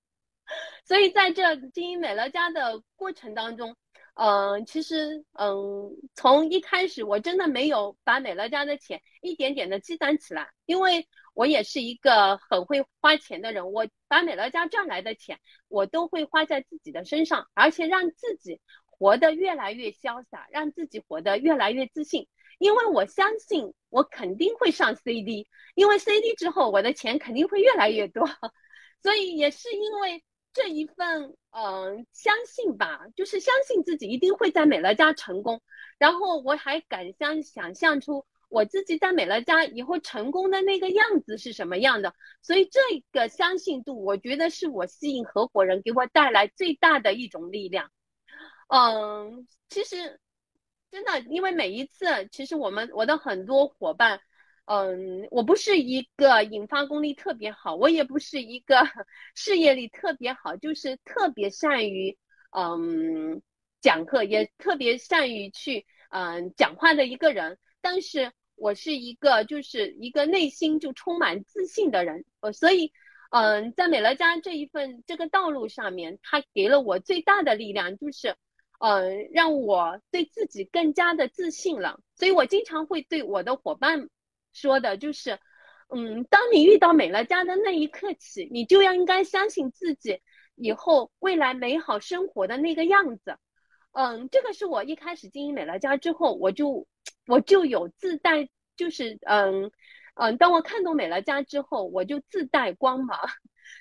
[0.85, 3.75] 所以在这经营美乐家的过程当中，
[4.23, 11.07] 嗯，其实嗯，从一开始我真的没有把美乐家的钱一点点的积攒起来，因为。
[11.33, 22.27] 我也是一个很会花钱的人，我把美乐家赚来的钱，我都会花在自己的身上，而且让自己活得越来越潇洒，让自己活得越来越自信。
[22.59, 28.27] 因为我相信我肯定会上 CD，因为 CD 之后我的钱肯定会越来越多。
[29.01, 30.21] 所以也是因为
[30.53, 35.61] 这一份嗯相信吧，就是相信自己一定会在美乐家成功，
[35.97, 38.25] 然后我还敢想想象出。
[38.49, 42.13] 我自己在美乐家以后成功的那个样子是什么样的？
[42.41, 42.81] 所以这
[43.13, 47.89] 个相信度，我觉得是我吸引合伙人给我带来最大的一种力量。
[48.67, 50.19] 嗯，其实
[50.91, 54.19] 真的，因为每一次，其实我们我的很多伙伴，
[54.71, 58.75] 嗯，我不是一个引发功力特别好，我也不是一个
[59.35, 62.17] 事业力特别好，就是特别善于
[62.51, 63.41] 嗯
[63.81, 68.31] 讲课，也特别善于去嗯讲话的一个人，但是。
[68.57, 72.91] 我是一个，就是一个内心就充满自信的人，呃，所以，
[73.31, 78.35] 嗯，在美乐家这一份这个道路上面，他给了我最大的力量，就是，
[78.79, 81.99] 嗯，让我对自己更加的自信了。
[82.13, 84.09] 所以我经常会对我的伙伴
[84.53, 85.39] 说的，就是，
[85.89, 90.21] 嗯，当你遇到美乐家的那一刻起，你就要应该相信自己
[90.55, 93.37] 以后未来美好生活的那个样子。
[93.91, 96.87] 嗯，这个是我一开始经营美乐家之后，我就。
[97.27, 99.71] 我就有自带，就是嗯
[100.15, 103.17] 嗯，当我看懂美乐家之后，我就自带光芒。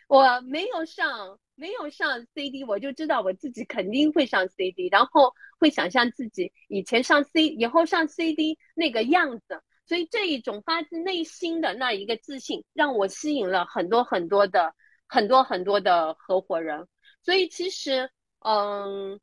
[0.09, 9.63] 我没有上，没有上 CD，我就知道我自己肯定会上 CD，然后会想象自己以前上 C，以后上 CD 那个样子。
[9.91, 14.73] 所以这一种发自内心的那一个自信，让我吸引了很多很多的
[15.09, 16.87] 很多很多的合伙人。
[17.25, 19.19] 所以其实，嗯，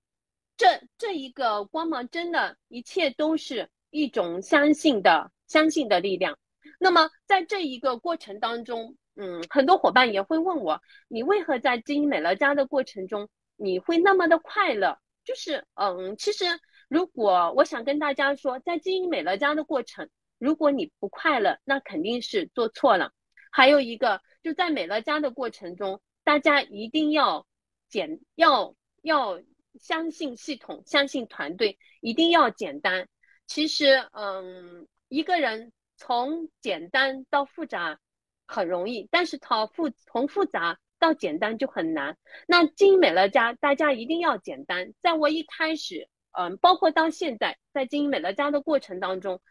[0.57, 3.69] 这这一个光芒，真的，一切都是。
[3.89, 6.37] 一种相信的、相信的力量。
[6.77, 14.99] 那么，在这一个过程当中，嗯，很多伙伴也会问我：你为何在经营美乐家的过程中，你会那么的快乐？
[15.23, 16.43] 就是，嗯，其实，
[16.89, 20.09] 如果我想跟大家说，在经营美乐家的过程，
[20.39, 23.11] 如果你不快乐，那肯定是做错了。
[23.51, 27.47] 还有一个，就在美乐家的过程中，大家一定要
[27.89, 29.41] 简，要要
[29.79, 33.07] 相信系统，相信团队，一定要简单。
[33.47, 37.99] 其实，嗯，一个人从简单到复杂
[38.45, 42.17] 很容易，但是从复从复杂到简单就很难。
[42.47, 44.93] 那经营美乐家，大家一定要简单。
[45.01, 49.41] 在我一开始，嗯，包括到现在，在经营美乐家的过程当中，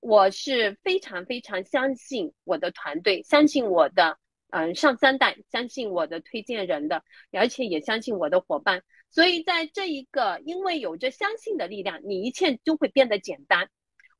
[0.00, 4.18] 我是非常非常相信我的团队，相信我的
[4.50, 8.82] 嗯上三代，相信我的推荐人的，而且也相信我的伙伴。
[9.10, 13.70] 所以在这一个，因为有着相信的力量，你一切就会变得简单。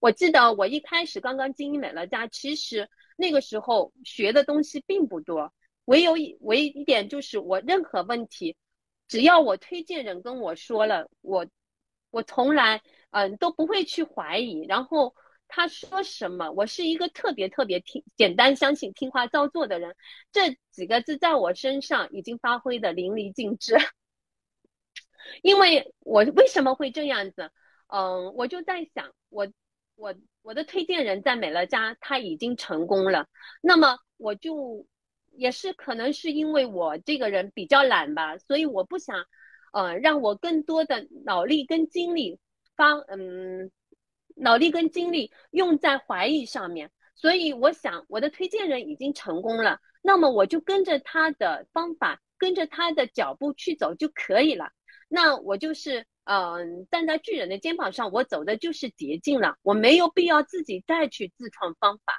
[0.01, 5.53] 我记得我一开始刚刚经营美乐家，其实那个时候学的东西并不多，
[5.85, 8.57] 唯有一唯一点就是我任何问题，
[9.09, 11.47] 只要我推荐人跟我说了，我
[12.11, 15.15] 我从来嗯都不会去怀疑，然后
[15.49, 19.97] 他说什么，我是一个特别特别听简单相信、听话照做的人。
[20.31, 23.77] 这几个字在我身上已经发挥的淋漓尽致。
[25.43, 27.51] 因为我为什么会这样子？
[27.89, 29.49] 嗯，我就在想，我
[29.97, 33.27] 我我的推荐人在美乐家他已经成功了，
[33.63, 34.87] 那么我就
[35.33, 39.25] 也是可能是因为我这个人比较懒吧，所以我不想，
[39.73, 42.39] 呃，让我更多的脑力跟精力
[42.77, 43.71] 发，嗯，
[44.41, 54.71] 脑力跟精力用在怀疑上面，所以我想我的推荐人已经成功了，那么我就跟着他的方法，跟着他的脚步去走就可以了。
[55.09, 62.15] 那我就是，嗯，站在巨人的肩膀上，我走的就是捷径了，我没有必要自己再去自创方法，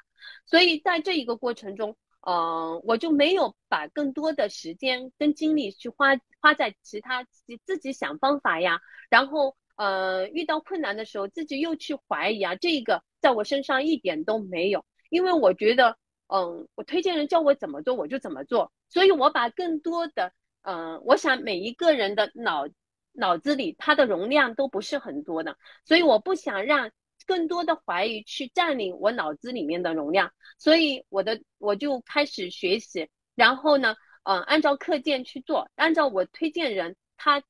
[0.45, 1.95] 所以在这一个过程中，
[2.27, 15.95] 嗯，我就没有把更多的时间跟精力去花花在其他自己自己想方法呀，然后，呃，遇到困难的时候自己又去怀疑啊，这个在我身上一点都没有，因为我觉得，
[16.27, 22.67] 嗯，我推荐人教我怎么做我就怎么做，所以我把更多的，嗯，我想每一个人的脑。
[23.13, 26.89] 脑子里它的容量都不是很多的，所以我不想让
[27.25, 37.43] 更多的怀疑去占领我脑子里面的容量，所以我的我就开始学习，然后呢，嗯，按照课件去做，按照我推荐人他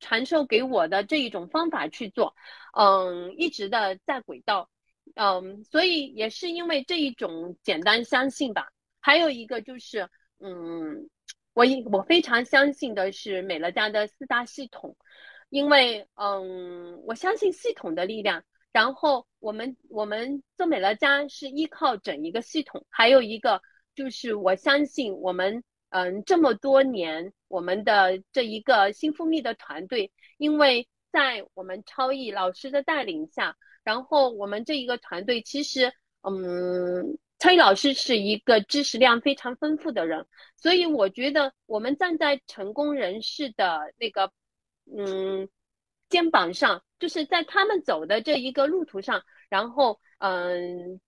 [0.00, 2.34] 传授给我的这一种方法去做，
[2.76, 4.70] 嗯，一直的在轨道，
[5.14, 8.68] 嗯，所以也是因为这一种简单相信吧，
[9.00, 10.08] 还有一个就是，
[10.40, 11.08] 嗯。
[11.56, 14.94] 我我非常相信的是美乐家的四大系统，
[15.48, 18.44] 因为嗯，我相信系统的力量。
[18.72, 23.62] 然后我们我们做美乐家是依靠整一个系统，还有一个
[23.94, 37.18] 就是我相信我们嗯这么多年我们的这一个新蜂蜜的团队，因为在我们超毅老师的带领下，然后我们这一个团队其实嗯。
[37.38, 40.26] 超毅老师是一个知识量非常丰富的人，
[40.56, 44.32] 所以我觉得我们站在成功人士的那个
[44.86, 45.46] 嗯
[46.08, 50.98] 肩膀上，就是在他们走的这一个路途上，然后嗯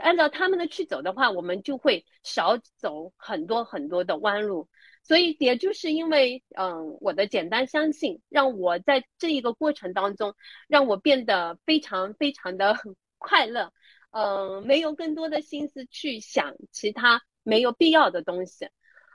[0.00, 4.68] 按照他们的去走的话，我们就会少走很多很多的弯路。
[5.02, 10.34] 所以也就是因为嗯我的简单相信，让我在这一个过程当中，
[10.68, 12.76] 让我变得非常非常的
[13.18, 13.72] 快乐。
[14.10, 18.68] 嗯，没有更多的心思去想其他没有必要的东西。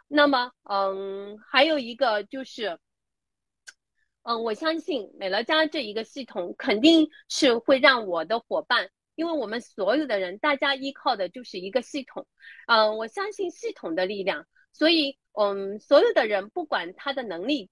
[0.07, 2.77] 那么，嗯，还有一个就是，
[4.21, 12.27] 嗯，我相信美乐家这一个系统肯定是会让我的伙伴，因为我们所有的人大家依靠的就是一个系统。
[12.67, 17.69] 嗯，我相信系统的力量，所以，嗯，所有的人不管他的能力，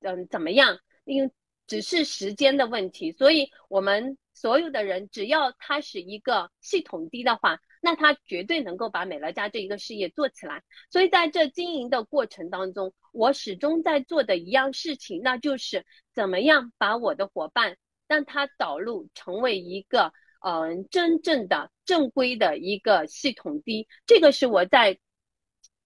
[0.00, 1.30] 嗯，怎么样，因为
[1.66, 4.18] 只是时间的问题，所以我们。
[4.34, 10.64] 所有的人，只要他是一个系统低的话，那他绝对能够把美乐家这一个事业做起来。
[10.90, 15.84] 所以在这经营的过程当中，我始终在做的一样事情，那就是
[16.14, 17.76] 怎么样把我的伙伴
[18.08, 23.88] 让他导入成为一个嗯真正的正规的一个系统低。
[24.06, 24.98] 这个是我在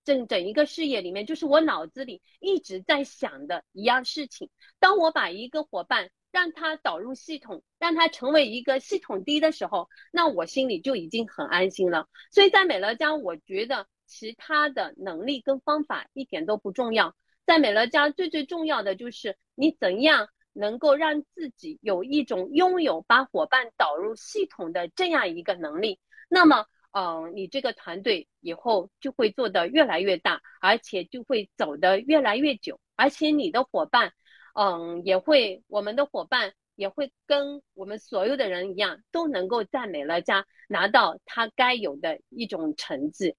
[0.04, 4.50] 整整一个事业里面，就是我脑子里一直在想的一样事情。
[4.78, 6.10] 当我把一个伙伴。
[6.32, 12.08] 让他导入系统，让他成为一个系统低的时候，那我心里就已经很安心了。
[12.30, 17.16] 所以在美乐家，我觉得其他的能力跟方法一点都不重要。
[17.46, 26.00] 在美乐家，最最重要的就是你怎样能够让自己有一种拥有把伙伴导入系统的这样一个能力。
[26.28, 34.12] 那么，嗯，你这个团队以后就会做得越来越大，而且就会走得越来越久，而且你的伙伴。
[34.58, 43.36] 嗯，也会，我们的伙伴也会跟我们所有的人一样，都能够在美乐家拿到他该有的一种成绩。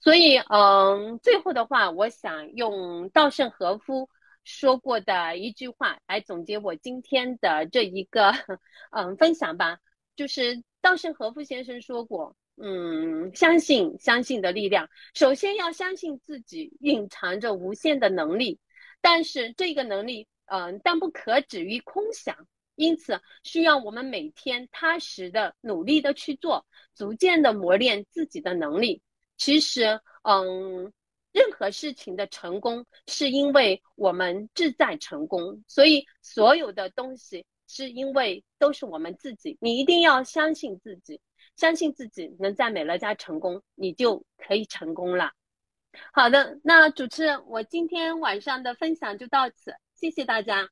[0.00, 4.08] 所以，嗯，最后的话，我想用稻盛和夫
[4.44, 8.32] 说过的一句话来总结我今天的这一个
[8.90, 9.78] 嗯分享吧。
[10.16, 18.58] 就是稻盛和夫先生说过，嗯，相信相信的力量，首先要相信自己蕴藏着无限的能力，
[19.00, 20.26] 但是这个能力。
[20.46, 22.36] 嗯，但不可止于空想，
[22.74, 29.00] 因此需要我们每天踏实的、努力的去做，逐渐的磨练自己的能力。
[29.38, 30.92] 其实，嗯，
[31.32, 39.56] 任何事情的成功是因为我们志在成功，所以所有的东西是因为都是我们自己。
[39.60, 41.20] 你一定要相信自己，
[41.56, 45.32] 相信自己能在美乐家成功，你就可以成功了。
[46.12, 49.74] 好的，那主持人，我今天晚上的分享就到此。
[49.94, 50.68] 谢谢大家。